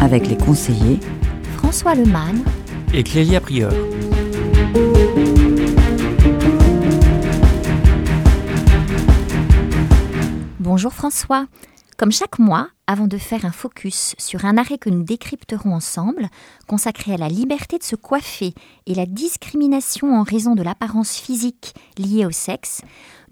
Avec 0.00 0.28
les 0.28 0.36
conseillers 0.36 1.00
François 1.56 1.94
Lemann 1.94 2.42
et 2.94 3.02
Clélia 3.02 3.40
Prieur. 3.40 3.72
Bonjour 10.60 10.92
François. 10.92 11.46
Comme 11.96 12.12
chaque 12.12 12.38
mois, 12.38 12.68
avant 12.86 13.08
de 13.08 13.18
faire 13.18 13.44
un 13.44 13.50
focus 13.50 14.14
sur 14.18 14.44
un 14.44 14.56
arrêt 14.56 14.78
que 14.78 14.88
nous 14.88 15.02
décrypterons 15.02 15.74
ensemble, 15.74 16.28
consacré 16.68 17.14
à 17.14 17.16
la 17.16 17.28
liberté 17.28 17.76
de 17.76 17.82
se 17.82 17.96
coiffer 17.96 18.54
et 18.86 18.94
la 18.94 19.04
discrimination 19.04 20.14
en 20.14 20.22
raison 20.22 20.54
de 20.54 20.62
l'apparence 20.62 21.16
physique 21.16 21.74
liée 21.98 22.24
au 22.24 22.30
sexe, 22.30 22.82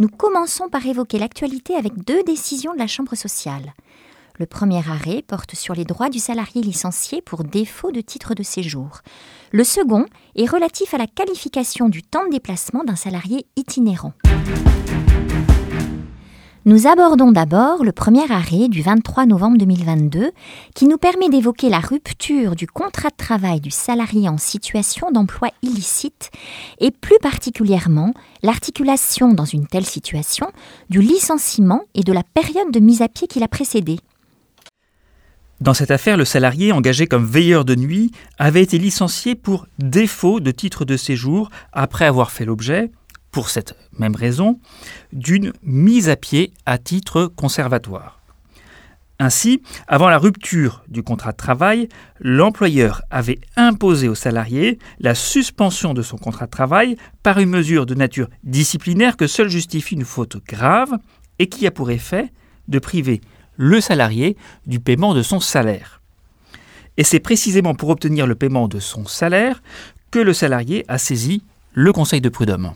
nous 0.00 0.08
commençons 0.08 0.68
par 0.68 0.84
évoquer 0.84 1.20
l'actualité 1.20 1.76
avec 1.76 2.04
deux 2.04 2.24
décisions 2.24 2.74
de 2.74 2.80
la 2.80 2.88
Chambre 2.88 3.14
sociale. 3.14 3.72
Le 4.38 4.44
premier 4.44 4.82
arrêt 4.86 5.22
porte 5.26 5.54
sur 5.54 5.74
les 5.74 5.86
droits 5.86 6.10
du 6.10 6.18
salarié 6.18 6.60
licencié 6.60 7.22
pour 7.22 7.42
défaut 7.42 7.90
de 7.90 8.02
titre 8.02 8.34
de 8.34 8.42
séjour. 8.42 9.00
Le 9.50 9.64
second 9.64 10.04
est 10.34 10.44
relatif 10.44 10.92
à 10.92 10.98
la 10.98 11.06
qualification 11.06 11.88
du 11.88 12.02
temps 12.02 12.26
de 12.26 12.32
déplacement 12.32 12.84
d'un 12.84 12.96
salarié 12.96 13.46
itinérant. 13.56 14.12
Nous 16.66 16.86
abordons 16.86 17.32
d'abord 17.32 17.82
le 17.82 17.92
premier 17.92 18.30
arrêt 18.30 18.68
du 18.68 18.82
23 18.82 19.24
novembre 19.24 19.56
2022 19.56 20.32
qui 20.74 20.86
nous 20.86 20.98
permet 20.98 21.30
d'évoquer 21.30 21.70
la 21.70 21.78
rupture 21.78 22.56
du 22.56 22.66
contrat 22.66 23.08
de 23.08 23.16
travail 23.16 23.60
du 23.60 23.70
salarié 23.70 24.28
en 24.28 24.36
situation 24.36 25.12
d'emploi 25.12 25.48
illicite 25.62 26.30
et 26.78 26.90
plus 26.90 27.18
particulièrement 27.22 28.12
l'articulation 28.42 29.32
dans 29.32 29.44
une 29.46 29.66
telle 29.66 29.86
situation 29.86 30.48
du 30.90 31.00
licenciement 31.00 31.82
et 31.94 32.02
de 32.02 32.12
la 32.12 32.24
période 32.24 32.70
de 32.70 32.80
mise 32.80 33.00
à 33.00 33.08
pied 33.08 33.28
qui 33.28 33.38
l'a 33.38 33.48
précédé. 33.48 33.98
Dans 35.60 35.72
cette 35.72 35.90
affaire, 35.90 36.18
le 36.18 36.26
salarié 36.26 36.72
engagé 36.72 37.06
comme 37.06 37.24
veilleur 37.24 37.64
de 37.64 37.74
nuit 37.74 38.10
avait 38.38 38.62
été 38.62 38.76
licencié 38.76 39.34
pour 39.34 39.66
défaut 39.78 40.38
de 40.38 40.50
titre 40.50 40.84
de 40.84 40.96
séjour 40.96 41.50
après 41.72 42.04
avoir 42.04 42.30
fait 42.30 42.44
l'objet, 42.44 42.90
pour 43.30 43.48
cette 43.48 43.74
même 43.98 44.16
raison, 44.16 44.60
d'une 45.12 45.52
mise 45.62 46.08
à 46.10 46.16
pied 46.16 46.52
à 46.66 46.78
titre 46.78 47.26
conservatoire. 47.26 48.20
Ainsi, 49.18 49.62
avant 49.88 50.10
la 50.10 50.18
rupture 50.18 50.84
du 50.88 51.02
contrat 51.02 51.32
de 51.32 51.38
travail, 51.38 51.88
l'employeur 52.20 53.00
avait 53.10 53.38
imposé 53.56 54.08
au 54.08 54.14
salarié 54.14 54.78
la 55.00 55.14
suspension 55.14 55.94
de 55.94 56.02
son 56.02 56.18
contrat 56.18 56.44
de 56.44 56.50
travail 56.50 56.96
par 57.22 57.38
une 57.38 57.48
mesure 57.48 57.86
de 57.86 57.94
nature 57.94 58.28
disciplinaire 58.44 59.16
que 59.16 59.26
seule 59.26 59.48
justifie 59.48 59.94
une 59.94 60.04
faute 60.04 60.36
grave 60.46 60.92
et 61.38 61.48
qui 61.48 61.66
a 61.66 61.70
pour 61.70 61.90
effet 61.90 62.30
de 62.68 62.78
priver 62.78 63.22
le 63.56 63.80
salarié 63.80 64.36
du 64.66 64.80
paiement 64.80 65.14
de 65.14 65.22
son 65.22 65.40
salaire. 65.40 66.00
Et 66.96 67.04
c'est 67.04 67.20
précisément 67.20 67.74
pour 67.74 67.90
obtenir 67.90 68.26
le 68.26 68.34
paiement 68.34 68.68
de 68.68 68.80
son 68.80 69.06
salaire 69.06 69.62
que 70.10 70.18
le 70.18 70.32
salarié 70.32 70.84
a 70.88 70.98
saisi 70.98 71.42
le 71.72 71.92
Conseil 71.92 72.20
de 72.20 72.28
prud'homme. 72.28 72.72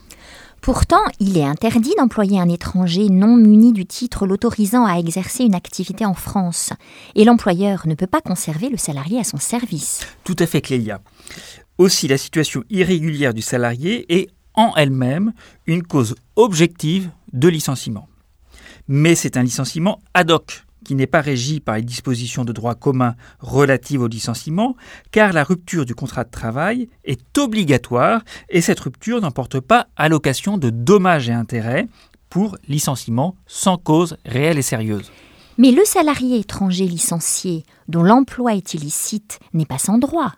Pourtant, 0.61 1.01
il 1.19 1.39
est 1.39 1.43
interdit 1.43 1.95
d'employer 1.97 2.39
un 2.39 2.47
étranger 2.47 3.09
non 3.09 3.35
muni 3.35 3.73
du 3.73 3.87
titre 3.87 4.27
l'autorisant 4.27 4.85
à 4.85 4.99
exercer 4.99 5.43
une 5.43 5.55
activité 5.55 6.05
en 6.05 6.13
France, 6.13 6.71
et 7.15 7.25
l'employeur 7.25 7.87
ne 7.87 7.95
peut 7.95 8.05
pas 8.05 8.21
conserver 8.21 8.69
le 8.69 8.77
salarié 8.77 9.19
à 9.19 9.23
son 9.23 9.37
service. 9.37 10.05
Tout 10.23 10.35
à 10.37 10.45
fait, 10.45 10.61
Clélia. 10.61 11.01
Aussi, 11.79 12.07
la 12.07 12.19
situation 12.19 12.63
irrégulière 12.69 13.33
du 13.33 13.41
salarié 13.41 14.05
est 14.15 14.29
en 14.53 14.73
elle-même 14.75 15.33
une 15.65 15.81
cause 15.81 16.13
objective 16.35 17.09
de 17.33 17.47
licenciement. 17.47 18.07
Mais 18.87 19.15
c'est 19.15 19.37
un 19.37 19.43
licenciement 19.43 19.99
ad 20.13 20.29
hoc, 20.29 20.63
qui 20.85 20.95
n'est 20.95 21.07
pas 21.07 21.21
régi 21.21 21.59
par 21.59 21.75
les 21.75 21.81
dispositions 21.81 22.45
de 22.45 22.51
droit 22.51 22.75
commun 22.75 23.15
relatives 23.39 24.01
au 24.01 24.07
licenciement, 24.07 24.75
car 25.11 25.33
la 25.33 25.43
rupture 25.43 25.85
du 25.85 25.95
contrat 25.95 26.23
de 26.23 26.31
travail 26.31 26.89
est 27.03 27.37
obligatoire 27.37 28.21
et 28.49 28.61
cette 28.61 28.79
rupture 28.79 29.21
n'emporte 29.21 29.59
pas 29.59 29.87
allocation 29.95 30.57
de 30.57 30.69
dommages 30.69 31.29
et 31.29 31.33
intérêts 31.33 31.87
pour 32.29 32.57
licenciement 32.67 33.35
sans 33.45 33.77
cause 33.77 34.17
réelle 34.25 34.57
et 34.57 34.63
sérieuse. 34.63 35.11
Mais 35.57 35.71
le 35.71 35.83
salarié 35.85 36.39
étranger 36.39 36.85
licencié, 36.85 37.65
dont 37.87 38.03
l'emploi 38.03 38.55
est 38.55 38.73
illicite, 38.73 39.39
n'est 39.53 39.65
pas 39.65 39.77
sans 39.77 39.97
droit. 39.97 40.33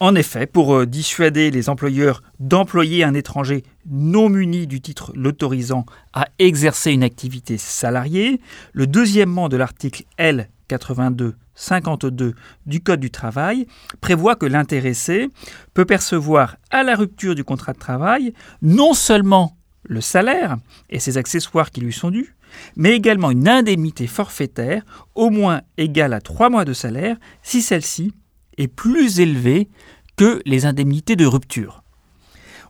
En 0.00 0.14
effet, 0.14 0.46
pour 0.46 0.74
euh, 0.74 0.86
dissuader 0.86 1.50
les 1.50 1.68
employeurs 1.68 2.22
d'employer 2.40 3.04
un 3.04 3.14
étranger 3.14 3.64
non 3.88 4.28
muni 4.28 4.66
du 4.66 4.80
titre 4.80 5.12
l'autorisant 5.14 5.86
à 6.12 6.28
exercer 6.38 6.92
une 6.92 7.02
activité 7.02 7.58
salariée, 7.58 8.40
le 8.72 8.86
deuxièmement 8.86 9.48
de 9.48 9.56
l'article 9.56 10.04
L 10.16 10.48
82 10.68 11.34
52 11.54 12.34
du 12.66 12.80
Code 12.80 13.00
du 13.00 13.10
travail 13.10 13.66
prévoit 14.00 14.36
que 14.36 14.46
l'intéressé 14.46 15.28
peut 15.74 15.84
percevoir 15.84 16.56
à 16.70 16.82
la 16.82 16.96
rupture 16.96 17.34
du 17.34 17.44
contrat 17.44 17.72
de 17.72 17.78
travail 17.78 18.32
non 18.62 18.94
seulement 18.94 19.56
le 19.82 20.00
salaire 20.00 20.56
et 20.88 20.98
ses 20.98 21.18
accessoires 21.18 21.70
qui 21.70 21.80
lui 21.80 21.92
sont 21.92 22.10
dus, 22.10 22.34
mais 22.76 22.92
également 22.92 23.30
une 23.30 23.48
indemnité 23.48 24.06
forfaitaire 24.06 24.82
au 25.14 25.30
moins 25.30 25.62
égale 25.76 26.12
à 26.12 26.20
trois 26.20 26.50
mois 26.50 26.64
de 26.64 26.72
salaire 26.72 27.16
si 27.42 27.62
celle-ci 27.62 28.12
est 28.56 28.68
plus 28.68 29.20
élevée 29.20 29.68
que 30.16 30.40
les 30.44 30.66
indemnités 30.66 31.16
de 31.16 31.26
rupture. 31.26 31.79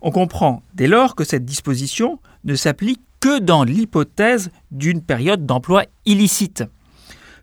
On 0.02 0.10
comprend 0.10 0.62
dès 0.74 0.86
lors 0.86 1.14
que 1.14 1.24
cette 1.24 1.44
disposition 1.44 2.18
ne 2.44 2.54
s'applique 2.54 3.02
que 3.20 3.38
dans 3.38 3.64
l'hypothèse 3.64 4.50
d'une 4.70 5.02
période 5.02 5.44
d'emploi 5.44 5.84
illicite, 6.06 6.64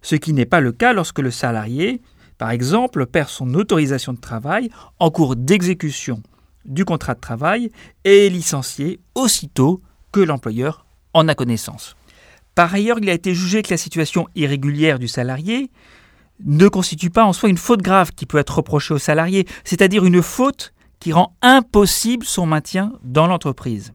ce 0.01 0.15
qui 0.15 0.33
n'est 0.33 0.45
pas 0.45 0.59
le 0.59 0.71
cas 0.71 0.93
lorsque 0.93 1.19
le 1.19 1.29
salarié, 1.31 2.01
par 2.37 2.49
exemple, 2.49 3.05
perd 3.05 3.29
son 3.29 3.53
autorisation 3.53 4.13
de 4.13 4.19
travail 4.19 4.69
en 4.99 5.11
cours 5.11 5.35
d'exécution 5.35 6.21
du 6.65 6.83
contrat 6.83 7.13
de 7.13 7.19
travail 7.19 7.71
et 8.03 8.25
est 8.25 8.29
licencié 8.29 8.99
aussitôt 9.15 9.81
que 10.11 10.19
l'employeur 10.19 10.85
en 11.13 11.27
a 11.27 11.35
connaissance. 11.35 11.95
Par 12.55 12.73
ailleurs, 12.73 12.97
il 12.99 13.09
a 13.09 13.13
été 13.13 13.35
jugé 13.35 13.61
que 13.61 13.69
la 13.71 13.77
situation 13.77 14.27
irrégulière 14.35 14.97
du 14.97 15.07
salarié 15.07 15.69
ne 16.43 16.67
constitue 16.67 17.09
pas 17.09 17.25
en 17.25 17.33
soi 17.33 17.49
une 17.49 17.57
faute 17.57 17.81
grave 17.81 18.11
qui 18.15 18.25
peut 18.25 18.37
être 18.37 18.57
reprochée 18.57 18.93
au 18.93 18.99
salarié, 18.99 19.47
c'est-à-dire 19.63 20.05
une 20.05 20.21
faute 20.21 20.73
qui 21.07 21.13
rend 21.13 21.37
impossible 21.41 22.25
son 22.25 22.45
maintien 22.45 22.91
dans 23.01 23.27
l'entreprise. 23.27 23.93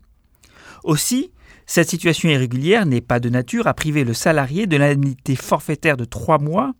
Aussi, 0.82 1.30
cette 1.66 1.90
situation 1.90 2.30
irrégulière 2.30 2.86
n'est 2.86 3.02
pas 3.02 3.20
de 3.20 3.28
nature 3.28 3.66
à 3.66 3.74
priver 3.74 4.02
le 4.02 4.14
salarié 4.14 4.66
de 4.66 4.78
l'indemnité 4.78 5.36
forfaitaire 5.36 5.98
de 5.98 6.06
trois 6.06 6.38
mois 6.38 6.72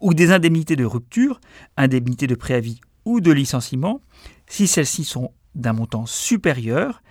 ou 0.00 0.14
des 0.14 0.30
indemnités 0.30 0.76
de 0.76 0.84
rupture, 0.84 1.40
indemnités 1.76 2.28
de 2.28 2.36
préavis 2.36 2.80
ou 3.04 3.20
de 3.20 3.32
licenciement, 3.32 4.00
si 4.46 4.68
celles-ci 4.68 5.02
sont 5.02 5.32
d'un 5.56 5.72
montant 5.72 6.06
supérieur, 6.06 7.02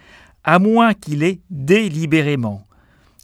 à 0.45 0.57
moins 0.57 0.93
qu'il 0.93 1.23
ait 1.23 1.41
délibérément 1.49 2.65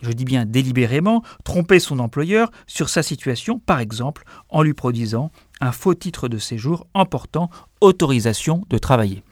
je 0.04 0.12
dis 0.12 0.26
bien 0.26 0.46
délibérément, 0.46 1.24
tromper 1.44 1.80
son 1.80 1.98
employeur 1.98 2.52
sur 2.68 2.88
sa 2.88 3.02
situation, 3.02 3.58
par 3.58 3.80
exemple 3.80 4.26
en 4.50 4.62
lui 4.62 4.76
produisant 4.76 5.32
un 5.60 5.72
faux 5.72 5.96
titre 5.96 6.28
de 6.28 6.38
séjour 6.38 6.86
emportant 6.94 7.50
autorisation 7.82 8.64
de 8.70 8.78
travailler. 8.78 9.24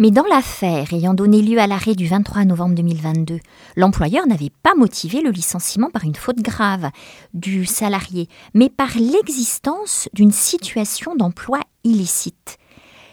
Mais 0.00 0.10
dans 0.10 0.24
l'affaire 0.24 0.94
ayant 0.94 1.12
donné 1.12 1.42
lieu 1.42 1.58
à 1.58 1.66
l'arrêt 1.66 1.94
du 1.94 2.06
23 2.06 2.46
novembre 2.46 2.74
2022, 2.74 3.38
l'employeur 3.76 4.26
n'avait 4.26 4.50
pas 4.62 4.74
motivé 4.74 5.20
le 5.20 5.28
licenciement 5.28 5.90
par 5.90 6.04
une 6.04 6.14
faute 6.14 6.38
grave 6.38 6.88
du 7.34 7.66
salarié, 7.66 8.26
mais 8.54 8.70
par 8.70 8.96
l'existence 8.96 10.08
d'une 10.14 10.32
situation 10.32 11.16
d'emploi 11.16 11.60
illicite. 11.84 12.56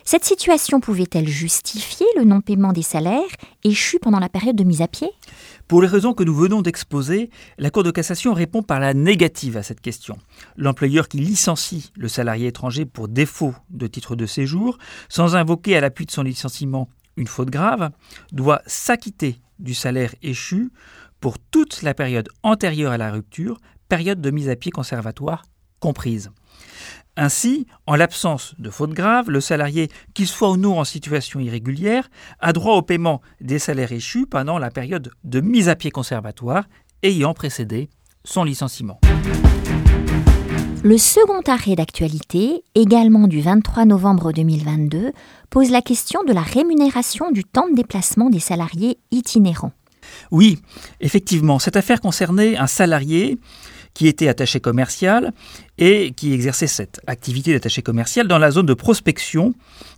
Cette 0.06 0.24
situation 0.24 0.80
pouvait-elle 0.80 1.28
justifier 1.28 2.06
le 2.16 2.24
non-paiement 2.24 2.72
des 2.72 2.84
salaires 2.84 3.36
échus 3.66 4.00
pendant 4.00 4.20
la 4.20 4.30
période 4.30 4.56
de 4.56 4.64
mise 4.64 4.82
à 4.82 4.88
pied? 4.88 5.10
Pour 5.68 5.82
les 5.82 5.88
raisons 5.88 6.14
que 6.14 6.24
nous 6.24 6.34
venons 6.34 6.62
d'exposer, 6.62 7.30
la 7.58 7.70
Cour 7.70 7.84
de 7.84 7.92
cassation 7.92 8.34
répond 8.34 8.64
par 8.64 8.80
la 8.80 8.94
négative 8.94 9.58
à 9.58 9.64
cette 9.64 9.82
question. 9.82 10.18
L'employeur 10.56 11.10
qui 11.10 11.18
licencie 11.18 11.92
le 11.98 12.08
salarié 12.08 12.48
étranger 12.48 12.86
pour 12.86 13.10
défaut 13.10 13.54
de 13.70 13.88
titre 13.88 14.16
de 14.16 14.26
séjour, 14.26 14.78
sans 15.10 15.36
invoquer 15.36 15.76
à 15.76 15.82
l'appui 15.82 16.06
de 16.06 16.12
son 16.12 16.24
licenciement 16.24 16.90
une 17.18 17.28
faute 17.28 17.50
grave, 17.50 17.90
doit 18.32 18.62
s'acquitter 18.66 19.42
du 19.60 19.74
salaire 19.74 20.14
échu 20.22 20.72
pour 21.20 21.38
toute 21.40 21.82
la 21.82 21.94
période 21.94 22.30
antérieure 22.44 22.94
à 22.94 22.98
la 22.98 23.12
rupture, 23.12 23.60
période 23.90 24.22
de 24.22 24.32
mise 24.32 24.50
à 24.50 24.56
pied 24.56 24.72
conservatoire 24.72 25.44
comprise. 25.80 26.32
Ainsi, 27.20 27.66
en 27.88 27.96
l'absence 27.96 28.54
de 28.60 28.70
faute 28.70 28.92
grave, 28.92 29.32
le 29.32 29.42
salarié, 29.42 29.90
qu'il 30.14 30.28
soit 30.28 30.52
ou 30.52 30.58
non 30.58 30.80
en 30.80 30.84
situation 30.84 31.40
irrégulière, 31.40 32.10
a 32.40 32.54
droit 32.54 32.76
au 32.76 32.84
paiement 32.84 33.22
des 33.42 33.58
salaires 33.58 33.92
échus 33.92 34.28
pendant 34.28 34.60
la 34.60 34.70
période 34.70 35.10
de 35.24 35.42
mise 35.42 35.68
à 35.68 35.76
pied 35.76 35.90
conservatoire 35.90 36.66
ayant 37.02 37.34
précédé 37.34 37.90
son 38.24 38.44
licenciement. 38.44 39.00
Le 40.84 40.98
second 41.00 41.42
arrêt 41.48 41.76
d'actualité, 41.76 42.64
également 42.76 43.28
du 43.28 43.42
23 43.42 43.86
novembre 43.86 44.32
2022, 44.32 45.12
pose 45.50 45.72
la 45.72 45.82
question 45.82 46.24
de 46.24 46.34
la 46.34 46.42
rémunération 46.42 47.32
du 47.32 47.44
temps 47.44 47.68
de 47.68 47.76
déplacement 47.76 48.30
des 48.30 48.40
salariés 48.40 49.00
itinérants. 49.10 49.74
Oui, 50.30 50.60
effectivement, 51.02 51.58
cette 51.58 51.78
affaire 51.78 52.00
concernait 52.00 52.58
un 52.58 52.68
salarié 52.68 53.40
qui 53.98 54.06
était 54.06 54.28
attaché 54.28 54.60
commercial 54.60 55.34
et 55.80 56.12
qui 56.12 56.32
exerçait 56.32 56.68
cette 56.68 57.02
activité 57.08 57.52
d'attaché 57.52 57.82
commercial 57.82 58.28
dans 58.28 58.38
la 58.38 58.52
zone 58.52 58.68
de 58.68 58.76
prospection 58.76 59.56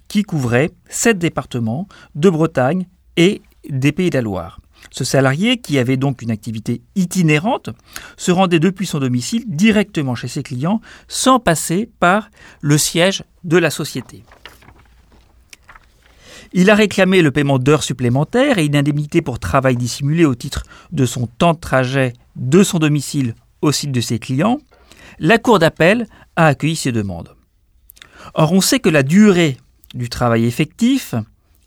qui 0.08 0.24
couvrait 0.24 0.72
sept 0.88 1.18
départements 1.18 1.86
de 2.16 2.30
Bretagne 2.30 2.88
et 3.18 3.42
des 3.70 3.92
Pays 3.92 4.10
de 4.10 4.16
la 4.16 4.22
Loire. 4.22 4.62
Ce 4.90 5.04
salarié, 5.04 5.58
qui 5.58 5.78
avait 5.78 5.98
donc 5.98 6.22
une 6.22 6.32
activité 6.32 6.82
itinérante, 6.96 7.72
se 8.16 8.32
rendait 8.32 8.62
depuis 8.62 8.86
son 8.86 9.00
domicile 9.00 9.44
directement 9.48 10.16
chez 10.16 10.30
ses 10.30 10.44
clients 10.44 10.80
sans 11.10 11.42
passer 11.42 11.90
par 12.00 12.30
le 12.62 12.78
siège 12.78 13.26
de 13.44 13.58
la 13.58 13.70
société. 13.70 14.24
Il 16.54 16.70
a 16.70 16.76
réclamé 16.76 17.22
le 17.22 17.32
paiement 17.32 17.60
d'heures 17.60 17.84
supplémentaires 17.84 18.60
et 18.60 18.66
une 18.66 18.78
indemnité 18.78 19.22
pour 19.22 19.40
travail 19.40 19.76
dissimulé 19.76 20.24
au 20.24 20.36
titre 20.36 20.64
de 20.94 21.06
son 21.06 21.28
temps 21.28 21.54
de 21.54 21.60
trajet 21.60 22.14
de 22.38 22.64
son 22.64 22.80
domicile 22.80 23.36
au 23.62 23.72
site 23.72 23.92
de 23.92 24.02
ses 24.02 24.20
clients. 24.20 24.60
La 25.20 25.38
Cour 25.38 25.60
d'appel 25.60 26.08
a 26.36 26.48
accueilli 26.48 26.76
ces 26.76 26.92
demandes. 26.92 27.36
Or, 28.34 28.54
on 28.54 28.62
sait 28.62 28.80
que 28.80 28.90
la 28.90 29.04
durée 29.04 29.58
du 29.94 30.10
travail 30.10 30.46
effectif 30.46 31.16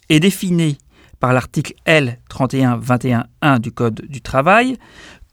est 0.09 0.21
définie 0.21 0.79
par 1.21 1.33
l'article 1.33 1.75
L3121.1 1.87 3.59
du 3.59 3.73
Code 3.73 4.03
du 4.09 4.21
travail 4.21 4.77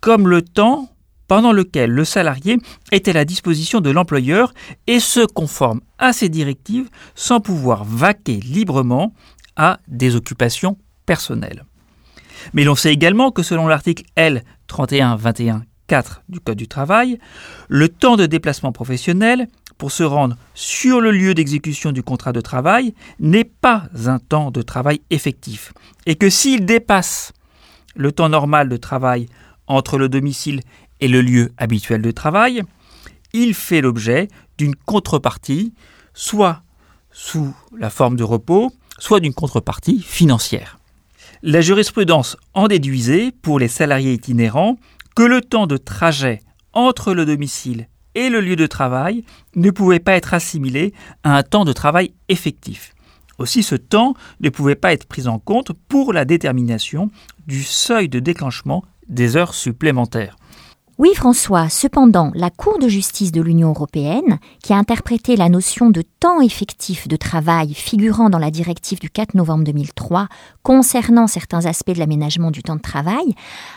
comme 0.02 0.28
le 0.28 0.42
temps 0.42 0.90
pendant 1.28 1.52
lequel 1.52 1.92
le 1.92 2.06
salarié 2.06 2.58
est 2.92 3.08
à 3.08 3.14
la 3.14 3.24
disposition 3.24 3.82
de 3.82 3.90
l'employeur 3.92 4.54
et 4.88 5.00
se 5.00 5.26
conforme 5.26 5.82
à 5.98 6.12
ses 6.12 6.30
directives 6.30 6.90
sans 7.16 7.40
pouvoir 7.40 7.86
vaquer 7.86 8.40
librement 8.40 9.14
à 9.56 9.80
des 9.88 10.16
occupations 10.16 10.78
personnelles. 11.06 11.66
Mais 12.54 12.64
l'on 12.64 12.76
sait 12.76 12.94
également 12.94 13.32
que 13.32 13.44
selon 13.44 13.68
l'article 13.68 14.04
L3121.4 15.89 16.21
du 16.30 16.39
Code 16.39 16.57
du 16.57 16.68
travail, 16.68 17.19
le 17.68 17.89
temps 17.89 18.15
de 18.15 18.25
déplacement 18.25 18.71
professionnel 18.71 19.47
pour 19.77 19.91
se 19.91 20.03
rendre 20.03 20.38
sur 20.53 21.01
le 21.01 21.12
lieu 21.12 21.33
d'exécution 21.33 21.91
du 21.91 22.03
contrat 22.03 22.33
de 22.33 22.41
travail 22.41 22.94
n'est 23.19 23.45
pas 23.45 23.86
un 24.06 24.19
temps 24.19 24.51
de 24.51 24.62
travail 24.62 25.01
effectif 25.09 25.74
et 26.06 26.15
que 26.15 26.30
s'il 26.30 26.65
dépasse 26.65 27.33
le 27.95 28.12
temps 28.12 28.30
normal 28.30 28.69
de 28.69 28.77
travail 28.77 29.27
entre 29.68 29.97
le 29.97 30.09
domicile 30.09 30.62
et 31.00 31.07
le 31.07 31.21
lieu 31.21 31.51
habituel 31.57 32.01
de 32.01 32.12
travail, 32.12 32.62
il 33.33 33.53
fait 33.53 33.81
l'objet 33.81 34.27
d'une 34.57 34.75
contrepartie, 34.75 35.74
soit 36.13 36.63
sous 37.12 37.53
la 37.77 37.89
forme 37.89 38.15
de 38.15 38.24
repos, 38.24 38.71
soit 38.97 39.19
d'une 39.19 39.33
contrepartie 39.33 40.01
financière. 40.01 40.80
La 41.41 41.62
jurisprudence 41.62 42.36
en 42.53 42.68
déduisait, 42.68 43.31
pour 43.31 43.59
les 43.59 43.69
salariés 43.69 44.13
itinérants, 44.13 44.77
que 45.16 45.24
le 45.24 45.42
temps 45.42 45.68
de 45.68 45.78
trajet 45.78 46.42
entre 46.74 47.14
le 47.14 47.26
domicile 47.26 47.88
et 48.16 48.30
le 48.30 48.42
lieu 48.42 48.56
de 48.56 48.68
travail 48.68 49.24
ne 49.56 49.72
pouvait 49.72 50.00
pas 50.00 50.14
être 50.14 50.34
assimilé 50.34 50.94
à 51.24 51.38
un 51.38 51.44
temps 51.44 51.66
de 51.66 51.74
travail 51.74 52.14
effectif. 52.28 52.94
Aussi, 53.38 53.64
ce 53.64 53.76
temps 53.76 54.16
ne 54.42 54.50
pouvait 54.50 54.76
pas 54.76 54.92
être 54.94 55.06
pris 55.06 55.28
en 55.28 55.40
compte 55.40 55.72
pour 55.88 56.12
la 56.12 56.26
détermination 56.26 57.10
du 57.48 57.64
seuil 57.64 58.10
de 58.10 58.20
déclenchement 58.20 58.84
des 59.08 59.38
heures 59.38 59.54
supplémentaires. 59.54 60.36
Oui, 61.00 61.13
François, 61.16 61.69
cependant, 61.69 62.30
la 62.36 62.50
Cour 62.50 62.78
de 62.78 62.90
justice 62.90 63.31
de 63.31 63.40
l'Union 63.40 63.69
européenne, 63.69 64.38
qui 64.62 64.74
a 64.74 64.78
interprété 64.78 65.38
la 65.38 65.48
notion 65.48 65.92
de 65.92 66.01
temps 66.01 66.42
effectif 66.42 67.07
de 67.07 67.16
travail 67.16 67.74
figurant 67.74 68.30
dans 68.30 68.38
la 68.38 68.51
directive 68.51 69.00
du 69.00 69.10
4 69.10 69.34
novembre 69.34 69.63
2003 69.63 70.28
concernant 70.62 71.28
certains 71.28 71.66
aspects 71.66 71.94
de 71.94 72.00
l'aménagement 72.00 72.51
du 72.51 72.63
temps 72.63 72.75
de 72.75 72.81
travail, 72.81 73.34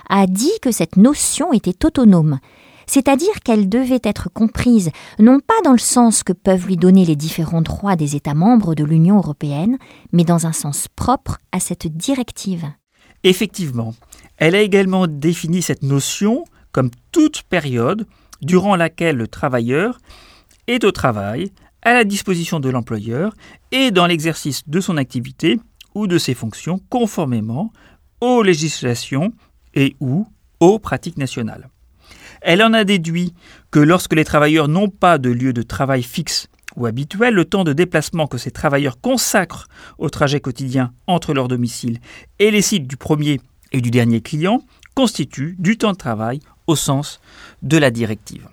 a 0.08 0.26
dit 0.26 0.50
que 0.60 0.72
cette 0.72 0.96
notion 0.96 1.52
était 1.52 1.86
autonome 1.86 2.40
c'est-à-dire 2.88 3.40
qu'elle 3.44 3.68
devait 3.68 4.00
être 4.02 4.28
comprise 4.28 4.90
non 5.20 5.38
pas 5.38 5.54
dans 5.64 5.70
le 5.70 5.78
sens 5.78 6.24
que 6.24 6.32
peuvent 6.32 6.66
lui 6.66 6.76
donner 6.76 7.04
les 7.06 7.14
différents 7.14 7.62
droits 7.62 7.94
des 7.94 8.16
États 8.16 8.34
membres 8.34 8.74
de 8.74 8.82
l'Union 8.82 9.18
européenne, 9.18 9.78
mais 10.10 10.24
dans 10.24 10.46
un 10.48 10.52
sens 10.52 10.88
propre 10.96 11.38
à 11.52 11.60
cette 11.60 11.86
directive. 11.86 12.66
Effectivement, 13.22 13.94
elle 14.36 14.56
a 14.56 14.60
également 14.60 15.06
défini 15.06 15.62
cette 15.62 15.84
notion 15.84 16.44
comme 16.72 16.90
toute 17.12 17.42
période 17.42 18.06
durant 18.40 18.76
laquelle 18.76 19.16
le 19.16 19.28
travailleur 19.28 19.98
est 20.66 20.84
au 20.84 20.92
travail, 20.92 21.52
à 21.82 21.94
la 21.94 22.04
disposition 22.04 22.60
de 22.60 22.70
l'employeur 22.70 23.34
et 23.72 23.90
dans 23.90 24.06
l'exercice 24.06 24.68
de 24.68 24.80
son 24.80 24.96
activité 24.96 25.58
ou 25.94 26.06
de 26.06 26.18
ses 26.18 26.34
fonctions 26.34 26.80
conformément 26.88 27.72
aux 28.20 28.42
législations 28.42 29.32
et 29.74 29.96
ou 30.00 30.26
aux 30.60 30.78
pratiques 30.78 31.18
nationales. 31.18 31.68
Elle 32.40 32.62
en 32.62 32.72
a 32.72 32.84
déduit 32.84 33.34
que 33.70 33.80
lorsque 33.80 34.14
les 34.14 34.24
travailleurs 34.24 34.68
n'ont 34.68 34.88
pas 34.88 35.18
de 35.18 35.30
lieu 35.30 35.52
de 35.52 35.62
travail 35.62 36.02
fixe 36.02 36.48
ou 36.76 36.86
habituel, 36.86 37.34
le 37.34 37.44
temps 37.44 37.64
de 37.64 37.72
déplacement 37.72 38.26
que 38.26 38.38
ces 38.38 38.50
travailleurs 38.50 39.00
consacrent 39.00 39.68
au 39.98 40.08
trajet 40.08 40.40
quotidien 40.40 40.92
entre 41.06 41.34
leur 41.34 41.48
domicile 41.48 41.98
et 42.38 42.50
les 42.50 42.62
sites 42.62 42.86
du 42.86 42.96
premier 42.96 43.40
et 43.72 43.80
du 43.80 43.90
dernier 43.90 44.20
client 44.20 44.62
constitue 44.94 45.56
du 45.58 45.76
temps 45.78 45.92
de 45.92 45.96
travail 45.96 46.40
au 46.66 46.76
sens 46.76 47.20
de 47.62 47.76
la 47.76 47.90
directive. 47.90 48.48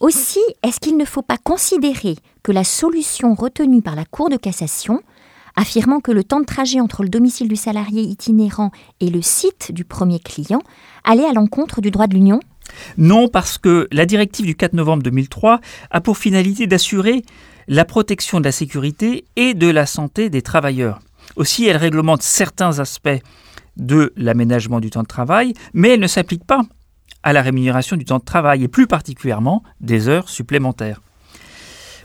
Aussi, 0.00 0.40
est-ce 0.62 0.80
qu'il 0.80 0.96
ne 0.96 1.04
faut 1.04 1.22
pas 1.22 1.38
considérer 1.38 2.16
que 2.42 2.52
la 2.52 2.64
solution 2.64 3.34
retenue 3.34 3.82
par 3.82 3.94
la 3.94 4.04
Cour 4.04 4.28
de 4.28 4.36
cassation, 4.36 5.00
affirmant 5.56 6.00
que 6.00 6.12
le 6.12 6.24
temps 6.24 6.40
de 6.40 6.44
trajet 6.44 6.80
entre 6.80 7.02
le 7.02 7.08
domicile 7.08 7.48
du 7.48 7.56
salarié 7.56 8.02
itinérant 8.02 8.70
et 9.00 9.08
le 9.08 9.22
site 9.22 9.72
du 9.72 9.84
premier 9.84 10.18
client 10.18 10.60
allait 11.04 11.26
à 11.26 11.32
l'encontre 11.32 11.80
du 11.80 11.90
droit 11.90 12.06
de 12.06 12.14
l'Union? 12.14 12.40
Non, 12.98 13.28
parce 13.28 13.56
que 13.58 13.88
la 13.92 14.04
directive 14.04 14.46
du 14.46 14.56
4 14.56 14.72
novembre 14.72 15.02
2003 15.02 15.60
a 15.90 16.00
pour 16.00 16.18
finalité 16.18 16.66
d'assurer 16.66 17.22
la 17.68 17.84
protection 17.84 18.40
de 18.40 18.44
la 18.44 18.52
sécurité 18.52 19.24
et 19.36 19.54
de 19.54 19.68
la 19.68 19.86
santé 19.86 20.28
des 20.28 20.42
travailleurs. 20.42 21.00
Aussi, 21.36 21.66
elle 21.66 21.76
réglemente 21.76 22.22
certains 22.22 22.78
aspects 22.78 23.22
de 23.76 24.12
l'aménagement 24.16 24.80
du 24.80 24.90
temps 24.90 25.02
de 25.02 25.08
travail, 25.08 25.54
mais 25.72 25.90
elle 25.90 26.00
ne 26.00 26.06
s'applique 26.06 26.44
pas 26.44 26.62
à 27.24 27.32
la 27.32 27.42
rémunération 27.42 27.96
du 27.96 28.04
temps 28.04 28.18
de 28.18 28.24
travail 28.24 28.62
et 28.62 28.68
plus 28.68 28.86
particulièrement 28.86 29.64
des 29.80 30.08
heures 30.08 30.28
supplémentaires. 30.28 31.00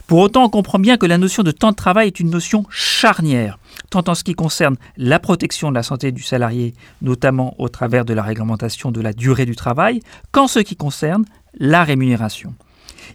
Pour 0.08 0.18
autant, 0.18 0.46
on 0.46 0.48
comprend 0.48 0.80
bien 0.80 0.96
que 0.96 1.06
la 1.06 1.18
notion 1.18 1.44
de 1.44 1.52
temps 1.52 1.70
de 1.70 1.76
travail 1.76 2.08
est 2.08 2.18
une 2.18 2.30
notion 2.30 2.64
charnière, 2.68 3.60
tant 3.90 4.02
en 4.08 4.16
ce 4.16 4.24
qui 4.24 4.34
concerne 4.34 4.74
la 4.96 5.20
protection 5.20 5.70
de 5.70 5.76
la 5.76 5.84
santé 5.84 6.10
du 6.10 6.24
salarié, 6.24 6.74
notamment 7.00 7.54
au 7.58 7.68
travers 7.68 8.04
de 8.04 8.12
la 8.12 8.24
réglementation 8.24 8.90
de 8.90 9.00
la 9.00 9.12
durée 9.12 9.46
du 9.46 9.54
travail, 9.54 10.00
qu'en 10.32 10.48
ce 10.48 10.58
qui 10.58 10.74
concerne 10.74 11.24
la 11.54 11.84
rémunération. 11.84 12.54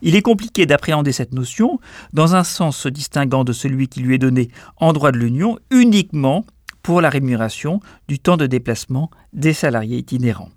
Il 0.01 0.15
est 0.15 0.21
compliqué 0.21 0.65
d'appréhender 0.65 1.11
cette 1.11 1.33
notion 1.33 1.79
dans 2.13 2.33
un 2.35 2.45
sens 2.45 2.77
se 2.77 2.87
distinguant 2.87 3.43
de 3.43 3.51
celui 3.51 3.89
qui 3.89 3.99
lui 3.99 4.15
est 4.15 4.19
donné 4.19 4.49
en 4.77 4.93
droit 4.93 5.11
de 5.11 5.17
l'Union 5.17 5.59
uniquement 5.71 6.45
pour 6.81 7.01
la 7.01 7.09
rémunération 7.09 7.81
du 8.07 8.19
temps 8.19 8.37
de 8.37 8.47
déplacement 8.47 9.09
des 9.33 9.53
salariés 9.53 9.97
itinérants. 9.97 10.51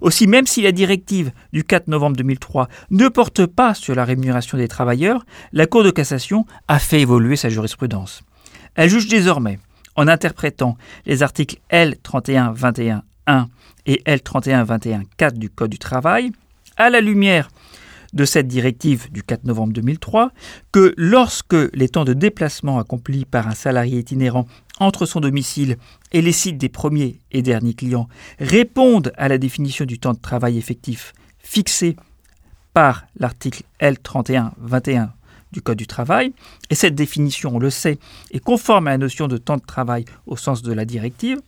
Aussi, 0.00 0.26
même 0.26 0.46
si 0.46 0.62
la 0.62 0.72
directive 0.72 1.32
du 1.52 1.64
4 1.64 1.88
novembre 1.88 2.16
2003 2.16 2.68
ne 2.90 3.08
porte 3.08 3.46
pas 3.46 3.74
sur 3.74 3.94
la 3.94 4.04
rémunération 4.04 4.58
des 4.58 4.68
travailleurs, 4.68 5.24
la 5.52 5.66
Cour 5.66 5.84
de 5.84 5.90
cassation 5.90 6.46
a 6.68 6.78
fait 6.78 7.00
évoluer 7.00 7.36
sa 7.36 7.48
jurisprudence. 7.48 8.22
Elle 8.74 8.90
juge 8.90 9.08
désormais, 9.08 9.58
en 9.96 10.08
interprétant 10.08 10.76
les 11.06 11.22
articles 11.22 11.58
L3121.1 11.70 13.46
et 13.86 14.02
L3121.4 14.06 15.32
du 15.34 15.50
Code 15.50 15.70
du 15.70 15.78
travail, 15.78 16.32
à 16.76 16.90
la 16.90 17.00
lumière 17.00 17.48
de 18.14 18.24
cette 18.24 18.48
directive 18.48 19.10
du 19.12 19.22
4 19.22 19.44
novembre 19.44 19.72
2003 19.74 20.30
que 20.72 20.94
lorsque 20.96 21.56
les 21.74 21.88
temps 21.88 22.04
de 22.04 22.14
déplacement 22.14 22.78
accomplis 22.78 23.24
par 23.24 23.48
un 23.48 23.54
salarié 23.54 23.98
itinérant 23.98 24.46
entre 24.80 25.04
son 25.04 25.20
domicile 25.20 25.76
et 26.12 26.22
les 26.22 26.32
sites 26.32 26.58
des 26.58 26.68
premiers 26.68 27.18
et 27.32 27.42
derniers 27.42 27.74
clients 27.74 28.08
répondent 28.38 29.12
à 29.16 29.28
la 29.28 29.38
définition 29.38 29.84
du 29.84 29.98
temps 29.98 30.14
de 30.14 30.20
travail 30.20 30.56
effectif 30.56 31.12
fixé 31.38 31.96
par 32.72 33.06
l'article 33.18 33.62
L3121 33.80 35.10
du 35.52 35.62
Code 35.62 35.78
du 35.78 35.86
travail, 35.86 36.32
et 36.68 36.74
cette 36.74 36.96
définition, 36.96 37.52
on 37.54 37.58
le 37.60 37.70
sait, 37.70 38.00
est 38.32 38.40
conforme 38.40 38.88
à 38.88 38.90
la 38.90 38.98
notion 38.98 39.28
de 39.28 39.36
temps 39.36 39.56
de 39.56 39.62
travail 39.62 40.04
au 40.26 40.36
sens 40.36 40.62
de 40.62 40.72
la 40.72 40.84
directive, 40.84 41.40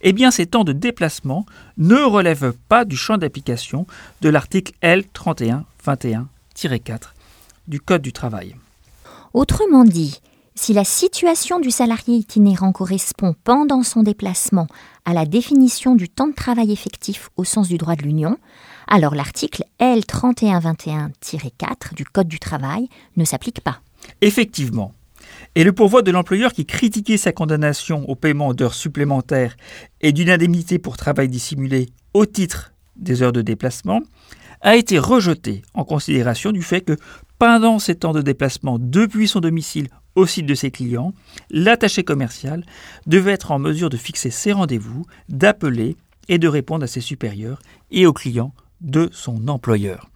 eh 0.00 0.12
bien 0.12 0.30
ces 0.30 0.46
temps 0.46 0.62
de 0.62 0.72
déplacement 0.72 1.44
ne 1.76 1.96
relèvent 1.96 2.54
pas 2.68 2.84
du 2.84 2.96
champ 2.96 3.18
d'application 3.18 3.86
de 4.20 4.28
l'article 4.28 4.72
L3121-4 5.94 7.12
du 7.66 7.80
Code 7.80 8.02
du 8.02 8.12
travail. 8.12 8.54
Autrement 9.32 9.84
dit, 9.84 10.20
si 10.54 10.72
la 10.72 10.84
situation 10.84 11.60
du 11.60 11.70
salarié 11.70 12.16
itinérant 12.16 12.72
correspond 12.72 13.34
pendant 13.44 13.82
son 13.82 14.02
déplacement 14.02 14.66
à 15.04 15.12
la 15.12 15.26
définition 15.26 15.94
du 15.94 16.08
temps 16.08 16.28
de 16.28 16.34
travail 16.34 16.72
effectif 16.72 17.30
au 17.36 17.44
sens 17.44 17.68
du 17.68 17.78
droit 17.78 17.94
de 17.94 18.02
l'Union, 18.02 18.38
alors 18.86 19.14
l'article 19.14 19.64
L3121-4 19.80 21.94
du 21.94 22.04
Code 22.04 22.28
du 22.28 22.38
travail 22.38 22.88
ne 23.16 23.24
s'applique 23.24 23.60
pas. 23.60 23.80
Effectivement. 24.20 24.94
Et 25.54 25.64
le 25.64 25.72
pourvoi 25.72 26.02
de 26.02 26.10
l'employeur 26.10 26.52
qui 26.52 26.66
critiquait 26.66 27.16
sa 27.16 27.32
condamnation 27.32 28.08
au 28.08 28.14
paiement 28.14 28.54
d'heures 28.54 28.74
supplémentaires 28.74 29.56
et 30.00 30.12
d'une 30.12 30.30
indemnité 30.30 30.78
pour 30.78 30.96
travail 30.96 31.28
dissimulé 31.28 31.88
au 32.14 32.26
titre 32.26 32.72
des 32.96 33.22
heures 33.22 33.32
de 33.32 33.42
déplacement 33.42 34.00
a 34.60 34.76
été 34.76 34.98
rejeté 34.98 35.62
en 35.74 35.84
considération 35.84 36.52
du 36.52 36.62
fait 36.62 36.82
que 36.82 36.96
pendant 37.38 37.78
ces 37.78 37.94
temps 37.94 38.12
de 38.12 38.22
déplacement 38.22 38.78
depuis 38.80 39.28
son 39.28 39.40
domicile 39.40 39.88
au 40.14 40.26
site 40.26 40.46
de 40.46 40.54
ses 40.54 40.70
clients, 40.70 41.14
l'attaché 41.50 42.02
commercial 42.02 42.64
devait 43.06 43.32
être 43.32 43.52
en 43.52 43.58
mesure 43.58 43.90
de 43.90 43.96
fixer 43.96 44.30
ses 44.30 44.52
rendez-vous, 44.52 45.06
d'appeler 45.28 45.96
et 46.28 46.38
de 46.38 46.48
répondre 46.48 46.84
à 46.84 46.88
ses 46.88 47.00
supérieurs 47.00 47.60
et 47.90 48.06
aux 48.06 48.12
clients 48.12 48.52
de 48.80 49.08
son 49.12 49.48
employeur. 49.48 50.10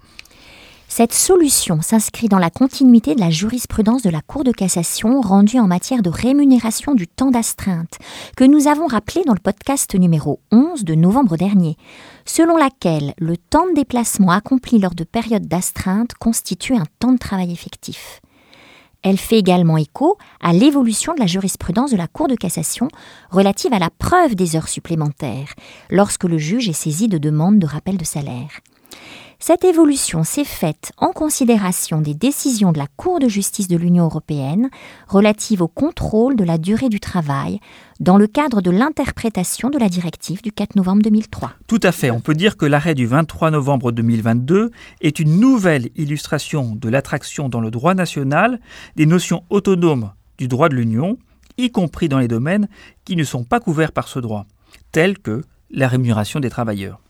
Cette 0.94 1.14
solution 1.14 1.80
s'inscrit 1.80 2.28
dans 2.28 2.38
la 2.38 2.50
continuité 2.50 3.14
de 3.14 3.20
la 3.20 3.30
jurisprudence 3.30 4.02
de 4.02 4.10
la 4.10 4.20
Cour 4.20 4.44
de 4.44 4.52
cassation 4.52 5.22
rendue 5.22 5.58
en 5.58 5.66
matière 5.66 6.02
de 6.02 6.10
rémunération 6.10 6.94
du 6.94 7.08
temps 7.08 7.30
d'astreinte, 7.30 7.96
que 8.36 8.44
nous 8.44 8.68
avons 8.68 8.88
rappelé 8.88 9.24
dans 9.24 9.32
le 9.32 9.40
podcast 9.42 9.94
numéro 9.94 10.40
11 10.50 10.84
de 10.84 10.94
novembre 10.94 11.38
dernier, 11.38 11.78
selon 12.26 12.58
laquelle 12.58 13.14
le 13.16 13.38
temps 13.38 13.66
de 13.70 13.74
déplacement 13.74 14.32
accompli 14.32 14.78
lors 14.78 14.94
de 14.94 15.04
périodes 15.04 15.48
d'astreinte 15.48 16.12
constitue 16.12 16.76
un 16.76 16.84
temps 16.98 17.12
de 17.12 17.18
travail 17.18 17.52
effectif. 17.52 18.20
Elle 19.02 19.16
fait 19.16 19.38
également 19.38 19.78
écho 19.78 20.18
à 20.42 20.52
l'évolution 20.52 21.14
de 21.14 21.20
la 21.20 21.26
jurisprudence 21.26 21.92
de 21.92 21.96
la 21.96 22.06
Cour 22.06 22.28
de 22.28 22.36
cassation 22.36 22.88
relative 23.30 23.72
à 23.72 23.78
la 23.78 23.88
preuve 23.88 24.34
des 24.34 24.56
heures 24.56 24.68
supplémentaires, 24.68 25.54
lorsque 25.88 26.24
le 26.24 26.36
juge 26.36 26.68
est 26.68 26.74
saisi 26.74 27.08
de 27.08 27.16
demandes 27.16 27.58
de 27.58 27.66
rappel 27.66 27.96
de 27.96 28.04
salaire. 28.04 28.60
Cette 29.44 29.64
évolution 29.64 30.22
s'est 30.22 30.44
faite 30.44 30.92
en 30.98 31.10
considération 31.10 32.00
des 32.00 32.14
décisions 32.14 32.70
de 32.70 32.78
la 32.78 32.86
Cour 32.96 33.18
de 33.18 33.26
justice 33.26 33.66
de 33.66 33.76
l'Union 33.76 34.04
européenne 34.04 34.70
relatives 35.08 35.62
au 35.62 35.66
contrôle 35.66 36.36
de 36.36 36.44
la 36.44 36.58
durée 36.58 36.88
du 36.88 37.00
travail 37.00 37.58
dans 37.98 38.18
le 38.18 38.28
cadre 38.28 38.62
de 38.62 38.70
l'interprétation 38.70 39.68
de 39.68 39.78
la 39.78 39.88
directive 39.88 40.42
du 40.42 40.52
4 40.52 40.76
novembre 40.76 41.02
2003. 41.02 41.54
Tout 41.66 41.80
à 41.82 41.90
fait, 41.90 42.12
on 42.12 42.20
peut 42.20 42.36
dire 42.36 42.56
que 42.56 42.66
l'arrêt 42.66 42.94
du 42.94 43.04
23 43.04 43.50
novembre 43.50 43.90
2022 43.90 44.70
est 45.00 45.18
une 45.18 45.40
nouvelle 45.40 45.88
illustration 45.96 46.76
de 46.76 46.88
l'attraction 46.88 47.48
dans 47.48 47.60
le 47.60 47.72
droit 47.72 47.94
national 47.94 48.60
des 48.94 49.06
notions 49.06 49.42
autonomes 49.50 50.12
du 50.38 50.46
droit 50.46 50.68
de 50.68 50.76
l'Union, 50.76 51.18
y 51.58 51.72
compris 51.72 52.08
dans 52.08 52.20
les 52.20 52.28
domaines 52.28 52.68
qui 53.04 53.16
ne 53.16 53.24
sont 53.24 53.42
pas 53.42 53.58
couverts 53.58 53.90
par 53.90 54.06
ce 54.06 54.20
droit, 54.20 54.46
tels 54.92 55.18
que 55.18 55.42
la 55.68 55.88
rémunération 55.88 56.38
des 56.38 56.48
travailleurs. 56.48 57.00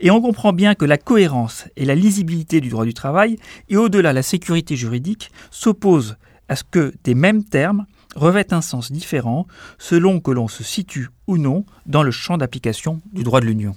Et 0.00 0.10
on 0.10 0.20
comprend 0.20 0.52
bien 0.52 0.74
que 0.74 0.84
la 0.84 0.98
cohérence 0.98 1.64
et 1.76 1.84
la 1.84 1.94
lisibilité 1.94 2.60
du 2.60 2.68
droit 2.68 2.84
du 2.84 2.94
travail, 2.94 3.36
et 3.68 3.76
au-delà 3.76 4.12
la 4.12 4.22
sécurité 4.22 4.76
juridique, 4.76 5.30
s'opposent 5.50 6.16
à 6.48 6.56
ce 6.56 6.64
que 6.64 6.92
des 7.04 7.14
mêmes 7.14 7.44
termes 7.44 7.86
revêtent 8.14 8.52
un 8.52 8.62
sens 8.62 8.90
différent 8.90 9.46
selon 9.78 10.20
que 10.20 10.30
l'on 10.30 10.48
se 10.48 10.64
situe 10.64 11.08
ou 11.26 11.38
non 11.38 11.64
dans 11.86 12.02
le 12.02 12.10
champ 12.10 12.38
d'application 12.38 13.00
du 13.12 13.22
droit 13.22 13.40
de 13.40 13.46
l'Union. 13.46 13.74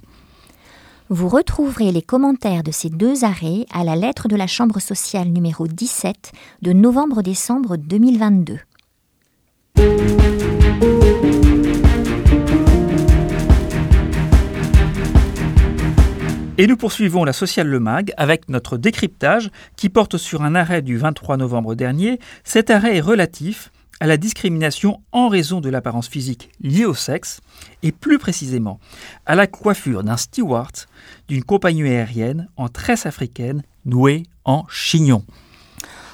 Vous 1.12 1.28
retrouverez 1.28 1.92
les 1.92 2.04
commentaires 2.04 2.62
de 2.62 2.72
ces 2.72 2.90
deux 2.90 3.24
arrêts 3.24 3.66
à 3.74 3.84
la 3.84 3.96
lettre 3.96 4.28
de 4.28 4.36
la 4.36 4.46
Chambre 4.46 4.80
sociale 4.80 5.30
numéro 5.30 5.68
17 5.68 6.32
de 6.62 6.72
novembre-décembre 6.72 7.78
2022. 7.78 8.60
Et 16.60 16.68
nous 16.68 16.76
poursuivons 16.76 17.24
la 17.24 17.32
Sociale 17.32 17.68
Le 17.68 17.80
Mag 17.80 18.12
avec 18.18 18.50
notre 18.50 18.76
décryptage 18.76 19.50
qui 19.78 19.88
porte 19.88 20.18
sur 20.18 20.44
un 20.44 20.56
arrêt 20.56 20.82
du 20.82 20.98
23 20.98 21.38
novembre 21.38 21.74
dernier. 21.74 22.20
Cet 22.44 22.70
arrêt 22.70 22.98
est 22.98 23.00
relatif 23.00 23.72
à 24.02 24.08
la 24.08 24.18
discrimination 24.18 25.02
en 25.14 25.30
raison 25.30 25.62
de 25.62 25.70
l'apparence 25.70 26.10
physique 26.10 26.50
liée 26.60 26.84
au 26.84 26.94
sexe 26.94 27.40
et 27.82 27.94
plus 27.94 28.20
précisément 28.20 28.82
à 29.26 29.36
la 29.36 29.48
coiffure 29.48 30.04
d'un 30.04 30.18
steward 30.18 30.76
d'une 31.30 31.46
compagnie 31.46 31.84
aérienne 31.84 32.50
en 32.58 32.68
tresse 32.68 33.06
africaine 33.06 33.64
nouée 33.86 34.24
en 34.44 34.66
chignon. 34.68 35.24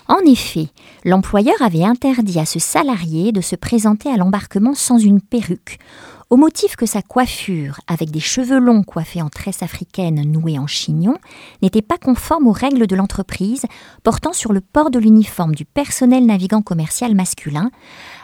En 0.08 0.20
effet, 0.28 0.68
l'employeur 1.04 1.60
avait 1.60 1.84
interdit 1.84 2.38
à 2.38 2.46
ce 2.46 2.60
salarié 2.60 3.32
de 3.32 3.42
se 3.42 3.56
présenter 3.56 4.12
à 4.12 4.18
l'embarquement 4.18 4.76
sans 4.76 5.00
une 5.00 5.22
perruque, 5.22 5.80
au 6.30 6.38
motif 6.38 6.76
que 6.76 6.86
sa 6.86 7.02
coiffure, 7.02 7.80
avec 7.88 8.10
des 8.10 8.20
cheveux 8.20 8.60
longs 8.60 8.84
coiffés 8.84 9.22
en 9.22 9.30
tresse 9.30 9.62
africaine 9.62 10.22
nouée 10.24 10.58
en 10.58 10.68
chignon, 10.68 11.18
n'était 11.62 11.82
pas 11.82 11.98
conforme 11.98 12.48
aux 12.48 12.52
règles 12.52 12.88
de 12.88 12.96
l'entreprise 12.96 13.66
portant 14.04 14.34
sur 14.34 14.52
le 14.52 14.62
port 14.62 14.90
de 14.90 15.00
l'uniforme 15.00 15.54
du 15.54 15.66
personnel 15.66 16.26
navigant 16.26 16.62
commercial 16.62 17.14
masculin, 17.16 17.70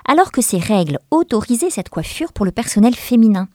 alors 0.08 0.32
que 0.32 0.42
ces 0.42 0.58
règles 0.58 1.00
autorisaient 1.12 1.70
cette 1.70 1.90
coiffure 1.90 2.34
pour 2.34 2.46
le 2.46 2.52
personnel 2.52 2.96
féminin. 2.96 3.48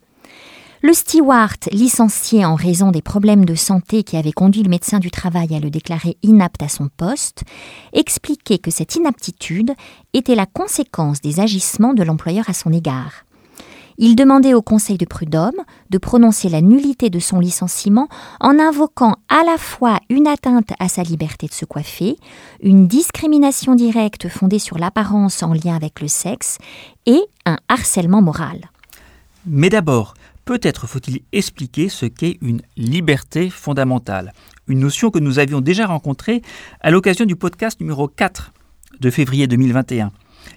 Le 0.83 0.93
steward, 0.93 1.57
licencié 1.73 2.45
en 2.45 2.55
raison 2.55 2.93
des 2.93 3.03
problèmes 3.03 3.45
de 3.45 3.57
santé 3.57 4.05
qui 4.05 4.17
avaient 4.17 4.31
conduit 4.31 4.63
le 4.63 4.69
médecin 4.69 5.01
du 5.01 5.11
travail 5.11 5.53
à 5.57 5.59
le 5.59 5.71
déclarer 5.71 6.17
inapte 6.23 6.63
à 6.63 6.69
son 6.69 6.89
poste, 6.97 7.43
expliquait 7.93 8.59
que 8.59 8.71
cette 8.71 8.95
inaptitude 8.95 9.73
était 10.13 10.37
la 10.37 10.47
conséquence 10.47 11.21
des 11.21 11.41
agissements 11.41 11.95
de 11.95 12.05
l'employeur 12.05 12.49
à 12.49 12.53
son 12.53 12.73
égard. 12.73 13.26
Il 13.99 14.17
demandait 14.17 14.55
au 14.55 14.63
Conseil 14.63 14.99
de 14.99 15.07
prud'homme 15.07 15.63
de 15.91 15.99
prononcer 15.99 16.49
la 16.49 16.61
nullité 16.61 17.09
de 17.11 17.19
son 17.19 17.41
licenciement 17.41 18.09
en 18.41 18.59
invoquant 18.59 19.17
à 19.29 19.43
la 19.45 19.57
fois 19.59 20.01
une 20.11 20.27
atteinte 20.27 20.73
à 20.79 20.89
sa 20.89 21.03
liberté 21.03 21.47
de 21.47 21.53
se 21.53 21.65
coiffer, 21.65 22.17
une 22.63 22.87
discrimination 22.87 23.75
directe 23.75 24.29
fondée 24.29 24.59
sur 24.59 24.79
l'apparence 24.79 25.43
en 25.43 25.53
lien 25.53 25.75
avec 25.75 26.01
le 26.01 26.09
sexe 26.09 26.59
et 27.07 27.21
un 27.47 27.59
harcèlement 27.69 28.21
moral. 28.21 28.71
Mais 29.47 29.71
d'abord, 29.71 30.15
peut-être 30.45 30.87
faut-il 30.87 31.21
expliquer 31.33 31.89
ce 31.89 32.07
qu'est 32.07 32.39
une 32.43 32.63
liberté 32.77 33.49
fondamentale, 33.49 34.33
une 34.69 34.81
notion 34.81 35.11
que 35.11 35.19
nous 35.19 35.39
avions 35.39 35.61
déjà 35.61 35.87
rencontrée 35.87 36.43
à 36.81 36.91
l'occasion 36.91 37.25
du 37.25 37.37
podcast 37.37 37.81
numéro 37.81 38.09
4 38.09 38.53
de 39.01 39.11
février 39.11 39.47
2021, 39.47 40.11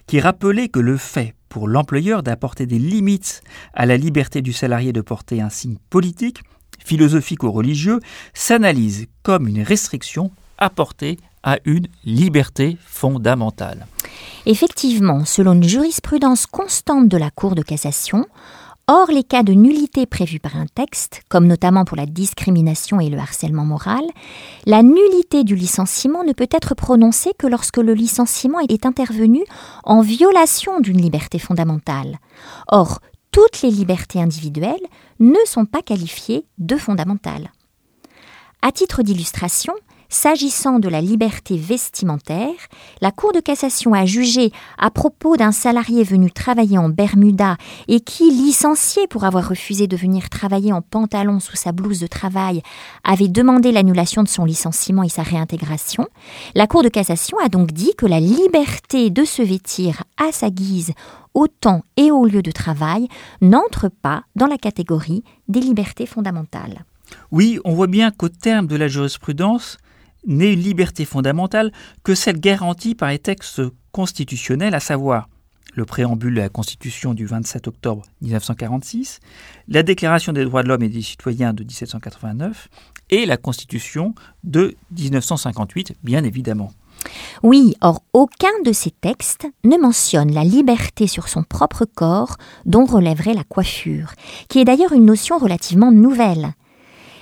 qui 0.10 0.20
rappelait 0.20 0.70
que 0.70 0.80
le 0.80 0.98
fait 0.98 1.36
pour 1.50 1.68
l'employeur 1.68 2.24
d'apporter 2.24 2.66
des 2.66 2.80
limites 2.80 3.44
à 3.76 3.86
la 3.86 3.96
liberté 3.96 4.42
du 4.42 4.54
salarié 4.54 4.92
de 4.92 5.02
porter 5.02 5.40
un 5.40 5.52
signe 5.52 5.78
politique, 5.92 6.40
philosophique 6.84 7.44
ou 7.44 7.52
religieux 7.52 8.00
s'analyse 8.34 9.06
comme 9.22 9.48
une 9.48 9.62
restriction 9.62 10.32
apportée 10.58 11.20
à 11.44 11.60
une 11.64 11.86
liberté 12.06 12.76
fondamentale. 12.88 13.86
Effectivement, 14.48 15.26
selon 15.26 15.54
une 15.54 15.70
jurisprudence 15.70 16.48
constante 16.48 17.08
de 17.08 17.18
la 17.18 17.30
Cour 17.30 17.54
de 17.54 17.62
cassation, 17.62 18.26
Or, 18.92 19.12
les 19.12 19.24
cas 19.24 19.44
de 19.44 19.54
nullité 19.54 20.08
prévus 20.08 20.40
par 20.40 20.58
un 20.58 20.66
texte, 20.66 21.22
comme 21.30 21.46
notamment 21.46 21.86
pour 21.86 21.96
la 21.96 22.08
discrimination 22.08 23.00
et 23.00 23.12
le 23.12 23.20
harcèlement 23.20 23.64
moral, 23.64 24.02
la 24.66 24.82
nullité 24.82 25.44
du 25.44 25.56
licenciement 25.56 26.24
ne 26.24 26.34
peut 26.34 26.50
être 26.50 26.74
prononcée 26.74 27.34
que 27.38 27.46
lorsque 27.46 27.78
le 27.78 27.94
licenciement 27.94 28.60
est 28.62 28.88
intervenu 28.88 29.44
en 29.84 30.02
violation 30.02 30.80
d'une 30.80 31.00
liberté 31.00 31.38
fondamentale. 31.38 32.18
Or, 32.68 33.00
toutes 33.32 33.62
les 33.62 33.70
libertés 33.70 34.24
individuelles 34.24 34.88
ne 35.20 35.38
sont 35.46 35.66
pas 35.66 35.84
qualifiées 35.84 36.48
de 36.58 36.76
fondamentales. 36.76 37.52
À 38.64 38.72
titre 38.72 39.04
d'illustration, 39.04 39.76
S'agissant 40.12 40.80
de 40.80 40.90
la 40.90 41.02
liberté 41.02 41.56
vestimentaire, 41.56 42.56
la 43.00 43.12
Cour 43.12 43.32
de 43.32 43.40
cassation 43.40 43.94
a 43.94 44.08
jugé 44.08 44.52
à 44.80 44.90
propos 44.90 45.38
d'un 45.38 45.52
salarié 45.52 46.04
venu 46.04 46.32
travailler 46.32 46.80
en 46.80 46.90
Bermuda 46.90 47.58
et 47.88 48.00
qui, 48.00 48.32
licencié 48.32 49.06
pour 49.06 49.24
avoir 49.24 49.48
refusé 49.48 49.86
de 49.86 49.96
venir 49.96 50.30
travailler 50.30 50.74
en 50.74 50.82
pantalon 50.82 51.40
sous 51.40 51.56
sa 51.56 51.74
blouse 51.74 52.00
de 52.00 52.08
travail, 52.08 52.64
avait 53.04 53.28
demandé 53.28 53.72
l'annulation 53.72 54.24
de 54.24 54.28
son 54.28 54.46
licenciement 54.46 55.04
et 55.04 55.10
sa 55.10 55.22
réintégration, 55.22 56.08
la 56.56 56.66
Cour 56.66 56.82
de 56.82 56.90
cassation 56.90 57.38
a 57.38 57.48
donc 57.48 57.72
dit 57.72 57.94
que 57.96 58.08
la 58.08 58.20
liberté 58.20 59.12
de 59.12 59.24
se 59.24 59.44
vêtir 59.44 60.02
à 60.18 60.32
sa 60.32 60.50
guise 60.50 60.94
au 61.36 61.48
temps 61.48 61.84
et 61.98 62.10
au 62.10 62.26
lieu 62.26 62.42
de 62.42 62.52
travail 62.52 63.08
n'entre 63.42 63.90
pas 63.90 64.24
dans 64.36 64.48
la 64.48 64.58
catégorie 64.58 65.24
des 65.48 65.60
libertés 65.60 66.08
fondamentales. 66.08 66.84
Oui, 67.32 67.60
on 67.64 67.76
voit 67.76 67.86
bien 67.86 68.10
qu'au 68.10 68.30
terme 68.30 68.66
de 68.66 68.76
la 68.76 68.88
jurisprudence, 68.88 69.78
n'est 70.26 70.54
une 70.54 70.62
liberté 70.62 71.06
fondamentale 71.06 71.72
que 72.04 72.16
celle 72.16 72.40
garantie 72.40 72.96
par 72.96 73.10
les 73.10 73.20
textes 73.20 73.62
constitutionnels, 73.92 74.76
à 74.76 74.80
savoir 74.80 75.30
le 75.74 75.86
préambule 75.86 76.36
de 76.36 76.42
la 76.42 76.50
Constitution 76.50 77.14
du 77.14 77.26
27 77.26 77.68
octobre 77.68 78.04
1946, 78.22 79.20
la 79.68 79.84
Déclaration 79.84 80.34
des 80.34 80.44
droits 80.44 80.64
de 80.64 80.68
l'homme 80.68 80.84
et 80.84 80.90
des 80.90 81.02
citoyens 81.02 81.54
de 81.54 81.64
1789 81.64 82.70
et 83.12 83.26
la 83.26 83.38
Constitution 83.38 84.14
de 84.44 84.76
1958, 84.92 85.94
bien 86.04 86.24
évidemment. 86.24 86.72
Oui, 87.44 87.76
or 87.82 88.04
aucun 88.14 88.62
de 88.66 88.74
ces 88.74 88.92
textes 88.92 89.48
ne 89.64 89.78
mentionne 89.78 90.34
la 90.34 90.44
liberté 90.44 91.08
sur 91.08 91.30
son 91.30 91.44
propre 91.44 91.86
corps 91.86 92.36
dont 92.66 92.86
relèverait 92.86 93.34
la 93.34 93.46
coiffure, 93.46 94.14
qui 94.50 94.60
est 94.60 94.66
d'ailleurs 94.66 94.92
une 94.92 95.06
notion 95.06 95.38
relativement 95.38 95.92
nouvelle. 95.92 96.54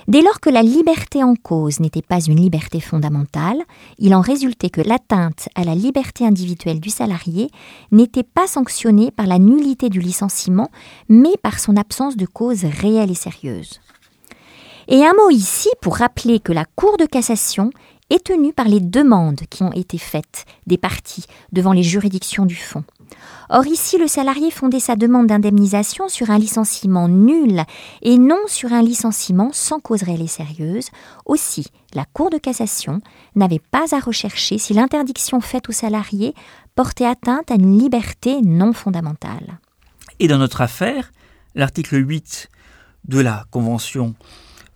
Dès 0.08 0.22
lors 0.22 0.40
que 0.40 0.48
la 0.48 0.62
liberté 0.62 1.22
en 1.22 1.34
cause 1.34 1.80
n'était 1.80 2.00
pas 2.00 2.18
une 2.18 2.40
liberté 2.40 2.80
fondamentale, 2.80 3.62
il 3.98 4.14
en 4.14 4.22
résultait 4.22 4.70
que 4.70 4.80
l'atteinte 4.80 5.50
à 5.54 5.64
la 5.64 5.74
liberté 5.74 6.24
individuelle 6.24 6.80
du 6.80 6.88
salarié 6.88 7.50
n'était 7.92 8.22
pas 8.22 8.46
sanctionnée 8.46 9.10
par 9.10 9.26
la 9.26 9.38
nullité 9.38 9.90
du 9.90 10.00
licenciement, 10.00 10.70
mais 11.10 11.36
par 11.42 11.58
son 11.58 11.76
absence 11.76 12.16
de 12.16 12.24
cause 12.24 12.64
réelle 12.64 13.10
et 13.10 13.14
sérieuse. 13.14 13.80
Et 14.88 15.04
un 15.04 15.12
mot 15.12 15.28
ici 15.28 15.68
pour 15.82 15.96
rappeler 15.96 16.40
que 16.40 16.54
la 16.54 16.64
Cour 16.64 16.96
de 16.96 17.04
cassation 17.04 17.68
est 18.08 18.24
tenue 18.24 18.54
par 18.54 18.66
les 18.66 18.80
demandes 18.80 19.42
qui 19.50 19.62
ont 19.62 19.72
été 19.72 19.98
faites 19.98 20.46
des 20.66 20.78
parties 20.78 21.26
devant 21.52 21.74
les 21.74 21.82
juridictions 21.82 22.46
du 22.46 22.56
fonds. 22.56 22.84
Or 23.50 23.66
ici, 23.66 23.98
le 23.98 24.06
salarié 24.06 24.50
fondait 24.50 24.80
sa 24.80 24.96
demande 24.96 25.26
d'indemnisation 25.26 26.08
sur 26.08 26.30
un 26.30 26.38
licenciement 26.38 27.08
nul 27.08 27.62
et 28.02 28.18
non 28.18 28.38
sur 28.46 28.72
un 28.72 28.82
licenciement 28.82 29.50
sans 29.52 29.80
cause 29.80 30.02
réelle 30.02 30.22
et 30.22 30.26
sérieuse. 30.26 30.88
Aussi, 31.24 31.66
la 31.94 32.04
Cour 32.04 32.30
de 32.30 32.38
cassation 32.38 33.00
n'avait 33.34 33.62
pas 33.70 33.94
à 33.94 34.00
rechercher 34.00 34.58
si 34.58 34.74
l'interdiction 34.74 35.40
faite 35.40 35.68
au 35.68 35.72
salarié 35.72 36.34
portait 36.74 37.06
atteinte 37.06 37.50
à 37.50 37.54
une 37.54 37.78
liberté 37.78 38.40
non 38.42 38.72
fondamentale. 38.72 39.58
Et 40.20 40.28
dans 40.28 40.38
notre 40.38 40.60
affaire, 40.60 41.12
l'article 41.54 41.96
8 42.06 42.48
de 43.06 43.20
la 43.20 43.46
Convention 43.50 44.14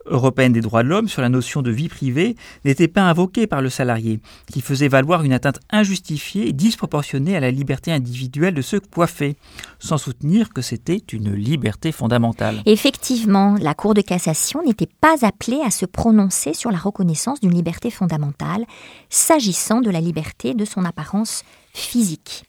européenne 0.07 0.53
des 0.53 0.61
droits 0.61 0.83
de 0.83 0.89
l'homme 0.89 1.09
sur 1.09 1.23
la 1.23 1.29
notion 1.29 1.63
de 1.63 1.71
vie 1.71 1.89
privée 1.89 2.37
n'était 2.65 2.89
pas 2.89 3.03
invoquée 3.03 3.47
par 3.47 3.63
le 3.63 3.71
salarié, 3.71 4.21
qui 4.53 4.61
faisait 4.61 4.89
valoir 4.89 5.25
une 5.25 5.33
atteinte 5.33 5.61
injustifiée 5.71 6.49
et 6.49 6.53
disproportionnée 6.53 7.37
à 7.37 7.41
la 7.41 7.51
liberté 7.51 7.93
individuelle 7.93 8.55
de 8.55 8.63
se 8.63 8.77
coiffer, 8.77 9.37
sans 9.79 9.99
soutenir 9.99 10.53
que 10.53 10.63
c'était 10.63 11.03
une 11.13 11.35
liberté 11.35 11.93
fondamentale. 11.93 12.63
Effectivement, 12.67 13.57
la 13.61 13.75
Cour 13.75 13.95
de 13.95 14.01
cassation 14.01 14.63
n'était 14.65 14.89
pas 15.01 15.25
appelée 15.25 15.61
à 15.65 15.71
se 15.71 15.87
prononcer 15.87 16.55
sur 16.55 16.71
la 16.71 16.79
reconnaissance 16.79 17.41
d'une 17.41 17.55
liberté 17.55 17.91
fondamentale, 17.91 18.65
s'agissant 19.09 19.81
de 19.81 19.91
la 19.91 20.01
liberté 20.01 20.55
de 20.55 20.65
son 20.65 20.85
apparence 20.85 21.45
physique. 21.73 22.45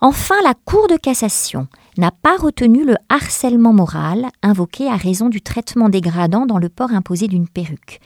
Enfin, 0.00 0.36
la 0.44 0.54
Cour 0.54 0.86
de 0.86 0.96
cassation 0.96 1.66
n'a 1.96 2.12
pas 2.12 2.36
retenu 2.36 2.84
le 2.84 2.94
harcèlement 3.08 3.72
moral 3.72 4.28
invoqué 4.42 4.86
à 4.86 4.94
raison 4.94 5.28
du 5.28 5.42
traitement 5.42 5.88
dégradant 5.88 6.46
dans 6.46 6.58
le 6.58 6.68
port 6.68 6.92
imposé 6.92 7.26
d'une 7.26 7.48
perruque, 7.48 8.00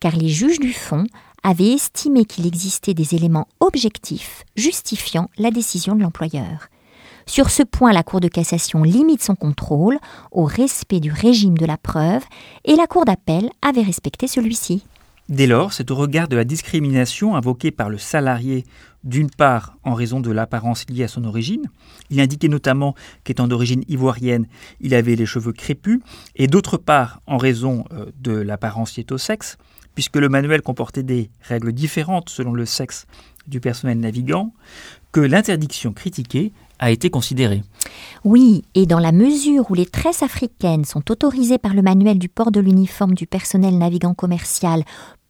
car 0.00 0.16
les 0.16 0.28
juges 0.28 0.58
du 0.58 0.72
fond 0.72 1.04
avaient 1.44 1.72
estimé 1.72 2.24
qu'il 2.24 2.44
existait 2.44 2.92
des 2.92 3.14
éléments 3.14 3.46
objectifs 3.60 4.42
justifiant 4.56 5.30
la 5.38 5.52
décision 5.52 5.94
de 5.94 6.02
l'employeur. 6.02 6.68
Sur 7.24 7.50
ce 7.50 7.62
point, 7.62 7.92
la 7.92 8.02
Cour 8.02 8.18
de 8.18 8.26
cassation 8.26 8.82
limite 8.82 9.22
son 9.22 9.36
contrôle 9.36 9.98
au 10.32 10.42
respect 10.42 10.98
du 10.98 11.12
régime 11.12 11.56
de 11.56 11.66
la 11.66 11.76
preuve 11.76 12.24
et 12.64 12.74
la 12.74 12.88
Cour 12.88 13.04
d'appel 13.04 13.48
avait 13.62 13.82
respecté 13.82 14.26
celui-ci. 14.26 14.82
Dès 15.28 15.46
lors, 15.46 15.74
c'est 15.74 15.90
au 15.90 15.94
regard 15.94 16.26
de 16.28 16.36
la 16.36 16.44
discrimination 16.44 17.36
invoquée 17.36 17.70
par 17.70 17.90
le 17.90 17.98
salarié, 17.98 18.64
d'une 19.04 19.28
part 19.28 19.76
en 19.84 19.92
raison 19.92 20.20
de 20.20 20.30
l'apparence 20.30 20.86
liée 20.88 21.04
à 21.04 21.08
son 21.08 21.24
origine, 21.24 21.66
il 22.08 22.20
indiquait 22.20 22.48
notamment 22.48 22.94
qu'étant 23.24 23.46
d'origine 23.46 23.84
ivoirienne, 23.88 24.46
il 24.80 24.94
avait 24.94 25.16
les 25.16 25.26
cheveux 25.26 25.52
crépus, 25.52 26.00
et 26.34 26.46
d'autre 26.46 26.78
part 26.78 27.20
en 27.26 27.36
raison 27.36 27.84
euh, 27.92 28.06
de 28.20 28.32
l'apparence 28.32 28.96
liée 28.96 29.06
au 29.10 29.18
sexe, 29.18 29.58
puisque 29.94 30.16
le 30.16 30.30
manuel 30.30 30.62
comportait 30.62 31.02
des 31.02 31.30
règles 31.42 31.72
différentes 31.72 32.30
selon 32.30 32.54
le 32.54 32.64
sexe 32.64 33.06
du 33.46 33.60
personnel 33.60 33.98
navigant, 33.98 34.52
que 35.12 35.20
l'interdiction 35.20 35.92
critiquée 35.92 36.52
a 36.78 36.90
été 36.90 37.10
considérée. 37.10 37.62
Oui, 38.24 38.62
et 38.74 38.86
dans 38.86 38.98
la 38.98 39.12
mesure 39.12 39.70
où 39.70 39.74
les 39.74 39.86
tresses 39.86 40.22
africaines 40.22 40.84
sont 40.84 41.10
autorisées 41.10 41.58
par 41.58 41.74
le 41.74 41.82
manuel 41.82 42.18
du 42.18 42.28
port 42.28 42.50
de 42.50 42.60
l'uniforme 42.60 43.14
du 43.14 43.26
personnel 43.26 43.76
navigant 43.78 44.14
commercial 44.14 44.84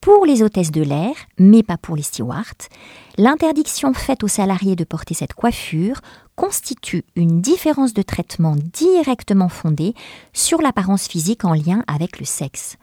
pour 0.09 0.25
les 0.25 0.43
hôtesses 0.43 0.71
de 0.71 0.81
l'air, 0.81 1.13
mais 1.39 1.63
pas 1.63 1.77
pour 1.77 1.95
les 1.95 2.03
stewards, 2.03 2.71
l'interdiction 3.19 3.93
faite 3.93 4.25
aux 4.25 4.29
salariés 4.29 4.75
de 4.75 4.85
porter 4.85 5.13
cette 5.13 5.35
coiffure 5.35 6.01
constitue 6.35 7.05
une 7.15 7.43
différence 7.43 7.93
de 7.93 8.01
traitement 8.01 8.57
directement 8.73 9.51
fondée 9.51 9.93
sur 10.33 10.63
l'apparence 10.63 11.09
physique 11.09 11.45
en 11.45 11.53
lien 11.53 11.85
avec 11.87 12.21
le 12.21 12.25
sexe. 12.25 12.79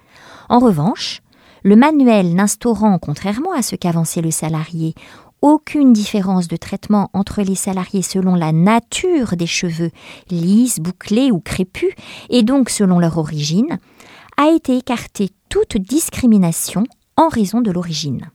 En 0.50 0.60
revanche, 0.60 1.24
le 1.64 1.76
manuel 1.76 2.36
n'instaurant, 2.36 3.00
contrairement 3.00 3.54
à 3.54 3.64
ce 3.64 3.76
qu'avançait 3.76 4.22
le 4.22 4.30
salarié, 4.30 4.94
aucune 5.42 5.94
différence 5.94 6.48
de 6.48 6.58
traitement 6.58 7.10
entre 7.14 7.42
les 7.42 7.56
salariés 7.56 8.04
selon 8.04 8.36
la 8.36 8.52
nature 8.52 9.36
des 9.36 9.48
cheveux, 9.48 9.90
lisses, 10.30 10.78
bouclés 10.80 11.32
ou 11.32 11.40
crépus, 11.40 11.96
et 12.30 12.44
donc 12.44 12.70
selon 12.70 13.00
leur 13.00 13.18
origine, 13.18 13.80
a 14.38 14.52
été 14.52 14.78
écarté 14.78 15.32
toute 15.50 15.78
discrimination 15.78 16.84
en 17.18 17.30
raison 17.30 17.62
de 17.62 17.72
l'origine. 17.72 18.30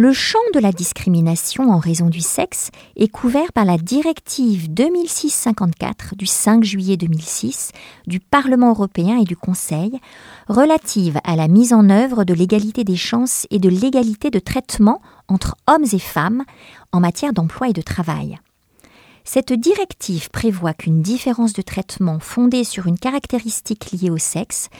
Le 0.00 0.12
champ 0.12 0.38
de 0.54 0.60
la 0.60 0.70
discrimination 0.70 1.70
en 1.70 1.78
raison 1.78 2.08
du 2.08 2.20
sexe 2.20 2.70
est 2.94 3.08
couvert 3.08 3.52
par 3.52 3.64
la 3.64 3.78
directive 3.78 4.68
2006-54 4.70 6.14
du 6.14 6.24
5 6.24 6.62
juillet 6.62 6.96
2006 6.96 7.72
du 8.06 8.20
Parlement 8.20 8.68
européen 8.68 9.18
et 9.18 9.24
du 9.24 9.36
Conseil 9.36 9.98
relative 10.46 11.18
à 11.24 11.34
la 11.34 11.48
mise 11.48 11.72
en 11.72 11.90
œuvre 11.90 12.22
de 12.22 12.32
l'égalité 12.32 12.84
des 12.84 12.94
chances 12.94 13.48
et 13.50 13.58
de 13.58 13.68
l'égalité 13.68 14.30
de 14.30 14.38
traitement 14.38 15.02
entre 15.26 15.56
hommes 15.66 15.86
et 15.92 15.98
femmes 15.98 16.44
en 16.92 17.00
matière 17.00 17.32
d'emploi 17.32 17.68
et 17.68 17.72
de 17.72 17.82
travail. 17.82 18.38
Cette 19.30 19.52
directive 19.52 20.30
prévoit 20.30 20.72
qu'une 20.72 21.02
différence 21.02 21.52
de 21.52 21.60
traitement 21.60 22.18
fondée 22.18 22.64
sur 22.64 22.86
une 22.86 22.98
caractéristique 22.98 23.92
liée 23.92 24.08
au 24.08 24.16
sexe 24.16 24.70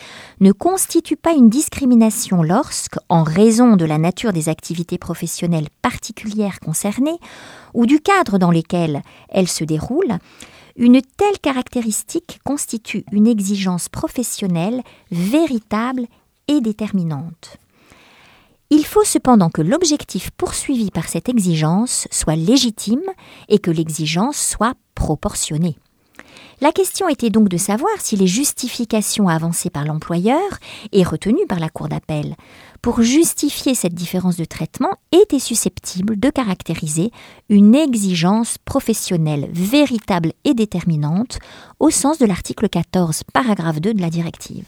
ne 0.41 0.53
constitue 0.53 1.19
pas 1.19 1.35
une 1.35 1.51
discrimination 1.51 2.43
lorsque, 2.43 2.97
en 3.11 3.25
raison 3.25 3.77
de 3.77 3.85
la 3.85 3.99
nature 3.99 4.33
des 4.33 4.49
activités 4.49 4.97
professionnelles 4.97 5.69
particulières 5.83 6.61
concernées 6.61 7.19
ou 7.75 7.85
du 7.85 8.01
cadre 8.01 8.39
dans 8.39 8.51
lequel 8.51 9.03
elles 9.29 9.49
se 9.49 9.65
déroulent, 9.65 10.17
une 10.77 11.03
telle 11.03 11.39
caractéristique 11.43 12.41
constitue 12.43 13.05
une 13.13 13.27
exigence 13.27 13.91
professionnelle 13.91 14.83
véritable 15.11 16.07
et 16.49 16.63
déterminante. 16.63 17.59
Il 18.71 18.85
faut 18.85 19.05
cependant 19.05 19.49
que 19.49 19.63
l'objectif 19.63 20.31
poursuivi 20.31 20.91
par 20.91 21.09
cette 21.09 21.31
exigence 21.31 22.07
soit 22.11 22.37
légitime 22.37 23.01
et 23.49 23.59
que 23.59 23.71
l'exigence 23.71 24.37
soit 24.37 24.75
proportionnée. 24.95 25.79
La 26.61 26.73
question 26.73 27.09
était 27.09 27.31
donc 27.31 27.49
de 27.49 27.57
savoir 27.57 27.93
si 27.99 28.17
les 28.17 28.27
justifications 28.27 29.29
avancées 29.29 29.71
par 29.71 29.87
l'employeur 29.87 30.43
et 30.93 31.03
retenues 31.03 31.47
par 31.47 31.61
la 31.61 31.71
Cour 31.71 31.89
d'appel 31.89 32.35
pour 32.83 33.01
justifier 33.01 33.75
cette 33.75 33.95
différence 33.95 34.37
de 34.37 34.45
traitement 34.45 34.97
étaient 35.13 35.39
susceptibles 35.39 36.21
de 36.21 36.29
caractériser 36.29 37.11
une 37.49 37.75
exigence 37.75 38.59
professionnelle 38.59 39.49
véritable 39.51 40.33
et 40.45 40.53
déterminante 40.53 41.39
au 41.79 41.89
sens 41.89 42.19
de 42.19 42.27
l'article 42.27 42.69
14, 42.69 43.23
paragraphe 43.33 43.81
2 43.81 43.95
de 43.95 44.03
la 44.03 44.11
directive. 44.11 44.67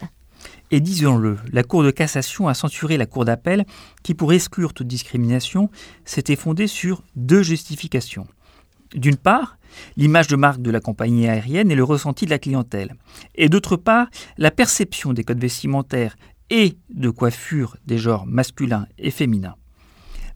Et 0.71 0.81
disons-le, 0.81 1.37
la 1.53 1.63
Cour 1.63 1.83
de 1.83 1.91
cassation 1.91 2.49
a 2.49 2.55
censuré 2.55 2.97
la 2.97 3.07
Cour 3.07 3.25
d'appel 3.25 3.65
qui, 4.03 4.15
pour 4.15 4.33
exclure 4.33 4.73
toute 4.73 4.87
discrimination, 4.87 5.71
s'était 6.05 6.37
fondée 6.37 6.67
sur 6.67 7.03
deux 7.17 7.43
justifications. 7.43 8.27
D'une 8.95 9.17
part, 9.17 9.57
l'image 9.97 10.27
de 10.27 10.37
marque 10.37 10.63
de 10.63 10.71
la 10.71 10.81
compagnie 10.81 11.29
aérienne 11.29 11.71
et 11.71 11.77
le 11.77 11.85
ressenti 11.85 12.25
de 12.25 12.31
la 12.31 12.39
clientèle. 12.39 12.95
Et 13.35 13.49
d'autre 13.49 13.77
part, 13.77 14.09
la 14.37 14.51
perception 14.51 15.13
des 15.13 15.25
codes 15.25 15.41
vestimentaires 15.41 16.17
et 16.51 16.77
de 16.91 17.11
coiffure 17.11 17.77
des 17.87 17.99
genres 17.99 18.27
masculins 18.27 18.87
et 18.99 19.11
féminins. 19.11 19.55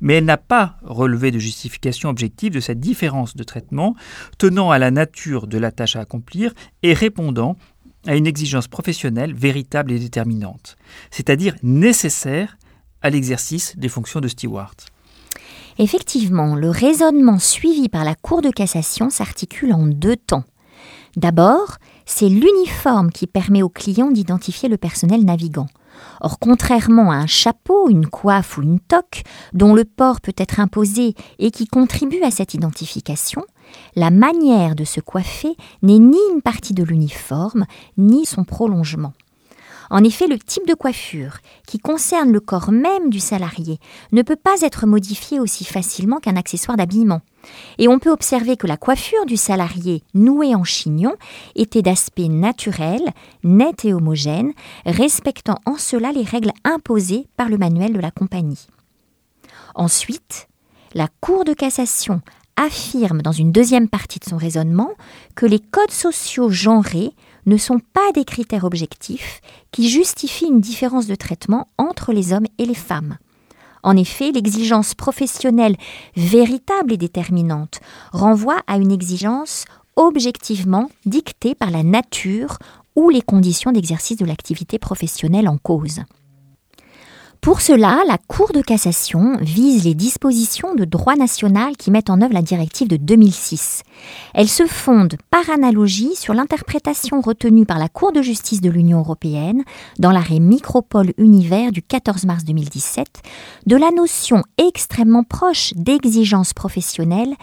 Mais 0.01 0.15
elle 0.15 0.25
n'a 0.25 0.37
pas 0.37 0.77
relevé 0.83 1.31
de 1.31 1.39
justification 1.39 2.09
objective 2.09 2.53
de 2.53 2.61
cette 2.61 2.81
différence 2.81 3.37
de 3.37 3.43
traitement 3.43 3.95
tenant 4.39 4.71
à 4.71 4.79
la 4.79 4.91
nature 4.91 5.47
de 5.47 5.59
la 5.59 5.73
tâche 5.73 5.97
à 5.97 6.01
accomplir 6.01 6.53
et 6.83 6.93
répondant 6.93 7.57
à 8.07 8.17
une 8.17 8.27
exigence 8.27 8.69
professionnelle 8.69 9.35
véritable 9.35 9.93
et 9.93 9.99
déterminante, 9.99 10.77
c'est-à-dire 11.11 11.55
nécessaire 11.63 12.57
à 13.03 13.11
l'exercice 13.11 13.77
des 13.77 13.89
fonctions 13.89 14.21
de 14.21 14.29
steward. 14.29 14.75
Effectivement, 15.79 16.55
le 16.55 16.71
raisonnement 16.71 17.39
suivi 17.39 17.89
par 17.89 18.05
la 18.05 18.15
Cour 18.15 18.43
de 18.43 18.51
cassation 18.51 19.11
s'articule 19.11 19.73
en 19.73 19.87
deux 19.87 20.17
temps. 20.17 20.45
D'abord, 21.17 21.77
c'est 22.07 22.29
l'uniforme 22.29 23.11
qui 23.11 23.27
permet 23.27 23.63
au 23.63 23.69
client 23.69 24.11
d'identifier 24.11 24.69
le 24.69 24.77
personnel 24.77 25.25
navigant. 25.25 25.67
Or, 26.21 26.39
contrairement 26.39 27.11
à 27.11 27.17
un 27.17 27.27
chapeau, 27.27 27.89
une 27.89 28.07
coiffe 28.07 28.59
ou 28.59 28.63
une 28.63 28.81
toque, 28.81 29.23
dont 29.53 29.75
le 29.75 29.85
port 29.85 30.21
peut 30.21 30.35
être 30.37 30.61
imposé 30.61 31.15
et 31.39 31.51
qui 31.51 31.67
contribue 31.67 32.23
à 32.23 32.31
cette 32.31 32.55
identification, 32.55 33.45
la 33.97 34.11
manière 34.11 34.75
de 34.75 34.85
se 34.85 35.01
coiffer 35.01 35.57
n'est 35.83 35.99
ni 35.99 36.19
une 36.33 36.43
partie 36.43 36.75
de 36.75 36.85
l'uniforme, 36.85 37.67
ni 37.97 38.25
son 38.27 38.45
prolongement. 38.45 39.13
En 39.91 40.03
effet, 40.03 40.27
le 40.27 40.39
type 40.39 40.67
de 40.67 40.75
coiffure 40.75 41.39
qui 41.67 41.79
concerne 41.79 42.33
le 42.33 42.41
corps 42.41 42.73
même 42.73 43.11
du 43.11 43.21
salarié 43.21 43.79
ne 44.13 44.23
peut 44.23 44.37
pas 44.37 44.63
être 44.63 44.87
modifié 44.87 45.41
aussi 45.41 45.65
facilement 45.65 46.21
qu'un 46.21 46.37
accessoire 46.37 46.77
d'habillement. 46.77 47.21
Et 47.79 47.89
on 47.89 47.99
peut 47.99 48.11
observer 48.11 48.57
que 48.57 48.67
la 48.67 48.77
coiffure 48.77 49.27
du 49.27 49.37
salarié 49.37 50.03
nouée 50.15 50.55
en 50.55 50.65
chignon 50.65 51.15
était 51.55 51.83
d'aspect 51.83 52.29
naturel, 52.29 53.03
net 53.43 53.85
et 53.85 53.93
homogène, 53.93 54.53
respectant 54.87 55.59
en 55.67 55.77
cela 55.77 56.13
les 56.13 56.25
règles 56.25 56.53
imposées 56.65 57.29
par 57.37 57.49
le 57.49 57.59
manuel 57.59 57.93
de 57.93 58.01
la 58.01 58.11
compagnie. 58.11 58.67
Ensuite, 59.75 60.49
la 60.95 61.09
Cour 61.21 61.45
de 61.45 61.53
cassation 61.53 62.23
affirme 62.57 63.23
dans 63.23 63.33
une 63.33 63.53
deuxième 63.53 63.89
partie 63.89 64.19
de 64.19 64.25
son 64.25 64.37
raisonnement 64.37 64.91
que 65.35 65.47
les 65.47 65.59
codes 65.59 65.91
sociaux 65.91 66.51
genrés 66.51 67.13
ne 67.47 67.57
sont 67.57 67.79
pas 67.79 68.13
des 68.15 68.25
critères 68.25 68.65
objectifs 68.65 69.41
qui 69.71 69.89
justifient 69.89 70.47
une 70.47 70.61
différence 70.61 71.07
de 71.07 71.15
traitement 71.15 71.69
entre 71.79 72.13
les 72.13 72.33
hommes 72.33 72.47
et 72.59 72.67
les 72.67 72.75
femmes. 72.75 73.19
En 73.83 73.97
effet, 73.97 74.33
l'exigence 74.33 74.95
professionnelle 74.95 75.77
véritable 76.17 76.93
et 76.93 76.97
déterminante 76.97 77.81
renvoie 78.13 78.63
à 78.67 78.79
une 78.79 78.93
exigence 78.93 79.67
objectivement 79.97 80.91
dictée 81.05 81.55
par 81.55 81.71
la 81.71 81.83
nature 81.83 82.59
ou 82.97 83.11
les 83.11 83.23
conditions 83.23 83.73
d'exercice 83.73 84.17
de 84.17 84.25
l'activité 84.25 84.79
professionnelle 84.79 85.49
en 85.49 85.59
cause. 85.59 86.01
Pour 87.45 87.61
cela, 87.61 88.01
la 88.07 88.17
Cour 88.17 88.53
de 88.55 88.63
cassation 88.63 89.37
vise 89.43 89.85
les 89.85 89.95
dispositions 89.95 90.75
de 90.75 90.87
droit 90.87 91.15
national 91.15 91.77
qui 91.77 91.91
mettent 91.91 92.09
en 92.09 92.23
œuvre 92.23 92.33
la 92.33 92.41
directive 92.41 92.89
de 92.89 92.97
2006. 92.97 93.83
Elle 94.33 94.49
se 94.49 94.65
fonde 94.65 95.17
par 95.31 95.51
analogie 95.51 96.17
sur 96.17 96.33
l'interprétation 96.33 97.21
retenue 97.21 97.67
par 97.67 97.79
la 97.79 97.91
Cour 97.91 98.13
de 98.13 98.23
justice 98.23 98.63
de 98.63 98.71
l'Union 98.71 99.01
européenne 99.01 99.63
dans 99.99 100.11
l'arrêt 100.11 100.39
Micropole 100.39 101.13
Univers 101.19 101.71
du 101.71 101.83
14 101.83 102.25
mars 102.25 102.45
2017 102.45 103.09
de 103.67 103.77
la 103.77 103.91
notion 103.91 104.43
extrêmement 104.57 105.23
proche 105.23 105.75
d'exigence 105.77 106.55
professionnelle 106.55 107.35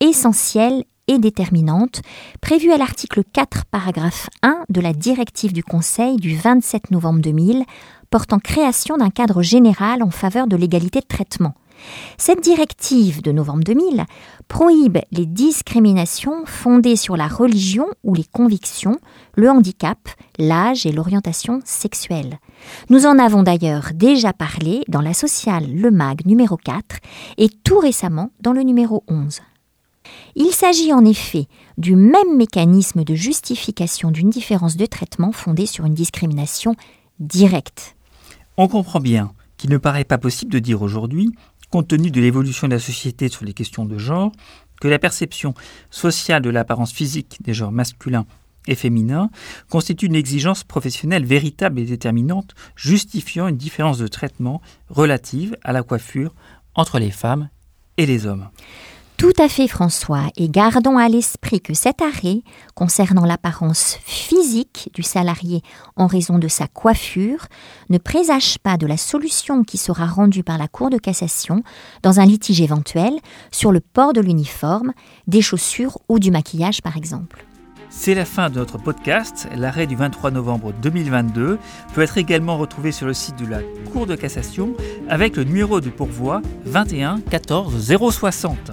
essentielle 0.00 0.84
et 1.06 1.18
déterminante, 1.18 2.02
prévue 2.40 2.70
à 2.70 2.78
l'article 2.78 3.22
4, 3.32 3.64
paragraphe 3.64 4.30
1 4.42 4.60
de 4.68 4.80
la 4.80 4.92
directive 4.92 5.52
du 5.52 5.64
Conseil 5.64 6.16
du 6.16 6.36
27 6.36 6.92
novembre 6.92 7.20
2000 7.20 7.64
portant 8.10 8.38
création 8.38 8.96
d'un 8.96 9.10
cadre 9.10 9.42
général 9.42 10.02
en 10.02 10.10
faveur 10.10 10.46
de 10.46 10.56
l'égalité 10.56 11.00
de 11.00 11.06
traitement. 11.06 11.54
Cette 12.18 12.42
directive 12.42 13.22
de 13.22 13.32
novembre 13.32 13.64
2000 13.64 14.04
prohibe 14.48 14.98
les 15.12 15.26
discriminations 15.26 16.44
fondées 16.44 16.96
sur 16.96 17.16
la 17.16 17.28
religion 17.28 17.86
ou 18.04 18.14
les 18.14 18.24
convictions, 18.24 18.98
le 19.34 19.50
handicap, 19.50 19.98
l'âge 20.38 20.86
et 20.86 20.92
l'orientation 20.92 21.60
sexuelle. 21.64 22.38
Nous 22.90 23.06
en 23.06 23.18
avons 23.18 23.42
d'ailleurs 23.42 23.90
déjà 23.94 24.32
parlé 24.32 24.82
dans 24.88 25.00
la 25.00 25.14
sociale 25.14 25.74
Le 25.74 25.90
Mag 25.90 26.26
numéro 26.26 26.56
4 26.56 26.96
et 27.38 27.48
tout 27.48 27.78
récemment 27.78 28.30
dans 28.40 28.52
le 28.52 28.62
numéro 28.62 29.04
11. 29.08 29.40
Il 30.34 30.50
s'agit 30.52 30.92
en 30.92 31.04
effet 31.04 31.46
du 31.78 31.94
même 31.94 32.36
mécanisme 32.36 33.04
de 33.04 33.14
justification 33.14 34.10
d'une 34.10 34.30
différence 34.30 34.76
de 34.76 34.86
traitement 34.86 35.32
fondée 35.32 35.66
sur 35.66 35.84
une 35.84 35.94
discrimination 35.94 36.74
directe. 37.20 37.94
On 38.62 38.68
comprend 38.68 39.00
bien 39.00 39.32
qu'il 39.56 39.70
ne 39.70 39.78
paraît 39.78 40.04
pas 40.04 40.18
possible 40.18 40.52
de 40.52 40.58
dire 40.58 40.82
aujourd'hui, 40.82 41.30
compte 41.70 41.88
tenu 41.88 42.10
de 42.10 42.20
l'évolution 42.20 42.68
de 42.68 42.74
la 42.74 42.78
société 42.78 43.30
sur 43.30 43.46
les 43.46 43.54
questions 43.54 43.86
de 43.86 43.96
genre, 43.96 44.32
que 44.82 44.86
la 44.88 44.98
perception 44.98 45.54
sociale 45.90 46.42
de 46.42 46.50
l'apparence 46.50 46.92
physique 46.92 47.38
des 47.40 47.54
genres 47.54 47.72
masculins 47.72 48.26
et 48.68 48.74
féminins 48.74 49.30
constitue 49.70 50.04
une 50.04 50.14
exigence 50.14 50.62
professionnelle 50.62 51.24
véritable 51.24 51.80
et 51.80 51.86
déterminante 51.86 52.54
justifiant 52.76 53.48
une 53.48 53.56
différence 53.56 53.96
de 53.96 54.08
traitement 54.08 54.60
relative 54.90 55.56
à 55.62 55.72
la 55.72 55.82
coiffure 55.82 56.34
entre 56.74 56.98
les 56.98 57.10
femmes 57.10 57.48
et 57.96 58.04
les 58.04 58.26
hommes. 58.26 58.50
Tout 59.20 59.34
à 59.36 59.50
fait 59.50 59.68
François, 59.68 60.28
et 60.38 60.48
gardons 60.48 60.96
à 60.96 61.06
l'esprit 61.06 61.60
que 61.60 61.74
cet 61.74 62.00
arrêt, 62.00 62.40
concernant 62.74 63.26
l'apparence 63.26 63.98
physique 64.06 64.90
du 64.94 65.02
salarié 65.02 65.60
en 65.94 66.06
raison 66.06 66.38
de 66.38 66.48
sa 66.48 66.66
coiffure, 66.68 67.44
ne 67.90 67.98
présage 67.98 68.58
pas 68.60 68.78
de 68.78 68.86
la 68.86 68.96
solution 68.96 69.62
qui 69.62 69.76
sera 69.76 70.06
rendue 70.06 70.42
par 70.42 70.56
la 70.56 70.68
Cour 70.68 70.88
de 70.88 70.96
cassation 70.96 71.62
dans 72.02 72.18
un 72.18 72.24
litige 72.24 72.62
éventuel 72.62 73.12
sur 73.52 73.72
le 73.72 73.80
port 73.80 74.14
de 74.14 74.22
l'uniforme, 74.22 74.94
des 75.26 75.42
chaussures 75.42 75.98
ou 76.08 76.18
du 76.18 76.30
maquillage 76.30 76.80
par 76.80 76.96
exemple. 76.96 77.44
C'est 77.90 78.14
la 78.14 78.24
fin 78.24 78.48
de 78.48 78.54
notre 78.54 78.78
podcast. 78.78 79.48
L'arrêt 79.54 79.86
du 79.86 79.96
23 79.96 80.30
novembre 80.30 80.72
2022 80.80 81.58
peut 81.92 82.00
être 82.00 82.16
également 82.16 82.56
retrouvé 82.56 82.90
sur 82.90 83.06
le 83.06 83.12
site 83.12 83.36
de 83.36 83.44
la 83.44 83.60
Cour 83.92 84.06
de 84.06 84.16
cassation 84.16 84.72
avec 85.10 85.36
le 85.36 85.44
numéro 85.44 85.82
de 85.82 85.90
pourvoi 85.90 86.40
21 86.64 87.20
14 87.20 87.86
060 88.12 88.70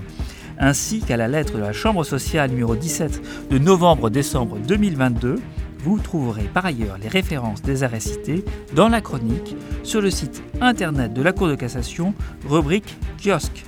ainsi 0.60 1.00
qu'à 1.00 1.18
la 1.18 1.28
lettre 1.28 1.54
de 1.54 1.60
la 1.60 1.74
Chambre 1.74 2.04
sociale 2.04 2.52
numéro 2.52 2.76
17 2.76 3.50
de 3.50 3.58
novembre-décembre 3.58 4.58
2022. 4.68 5.36
Vous 5.80 6.00
trouverez 6.00 6.50
par 6.54 6.66
ailleurs 6.66 6.98
les 7.02 7.08
références 7.08 7.62
des 7.62 7.84
arrêts 7.84 8.00
cités 8.00 8.44
dans 8.76 8.90
la 8.90 9.02
chronique 9.02 9.56
sur 9.84 10.02
le 10.02 10.10
site 10.10 10.44
internet 10.60 11.14
de 11.14 11.22
la 11.22 11.32
Cour 11.32 11.48
de 11.48 11.56
cassation, 11.56 12.14
rubrique 12.48 12.98
kiosque. 13.24 13.64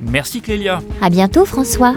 Merci 0.00 0.40
Clélia. 0.40 0.80
À 1.02 1.10
bientôt 1.10 1.44
François. 1.44 1.94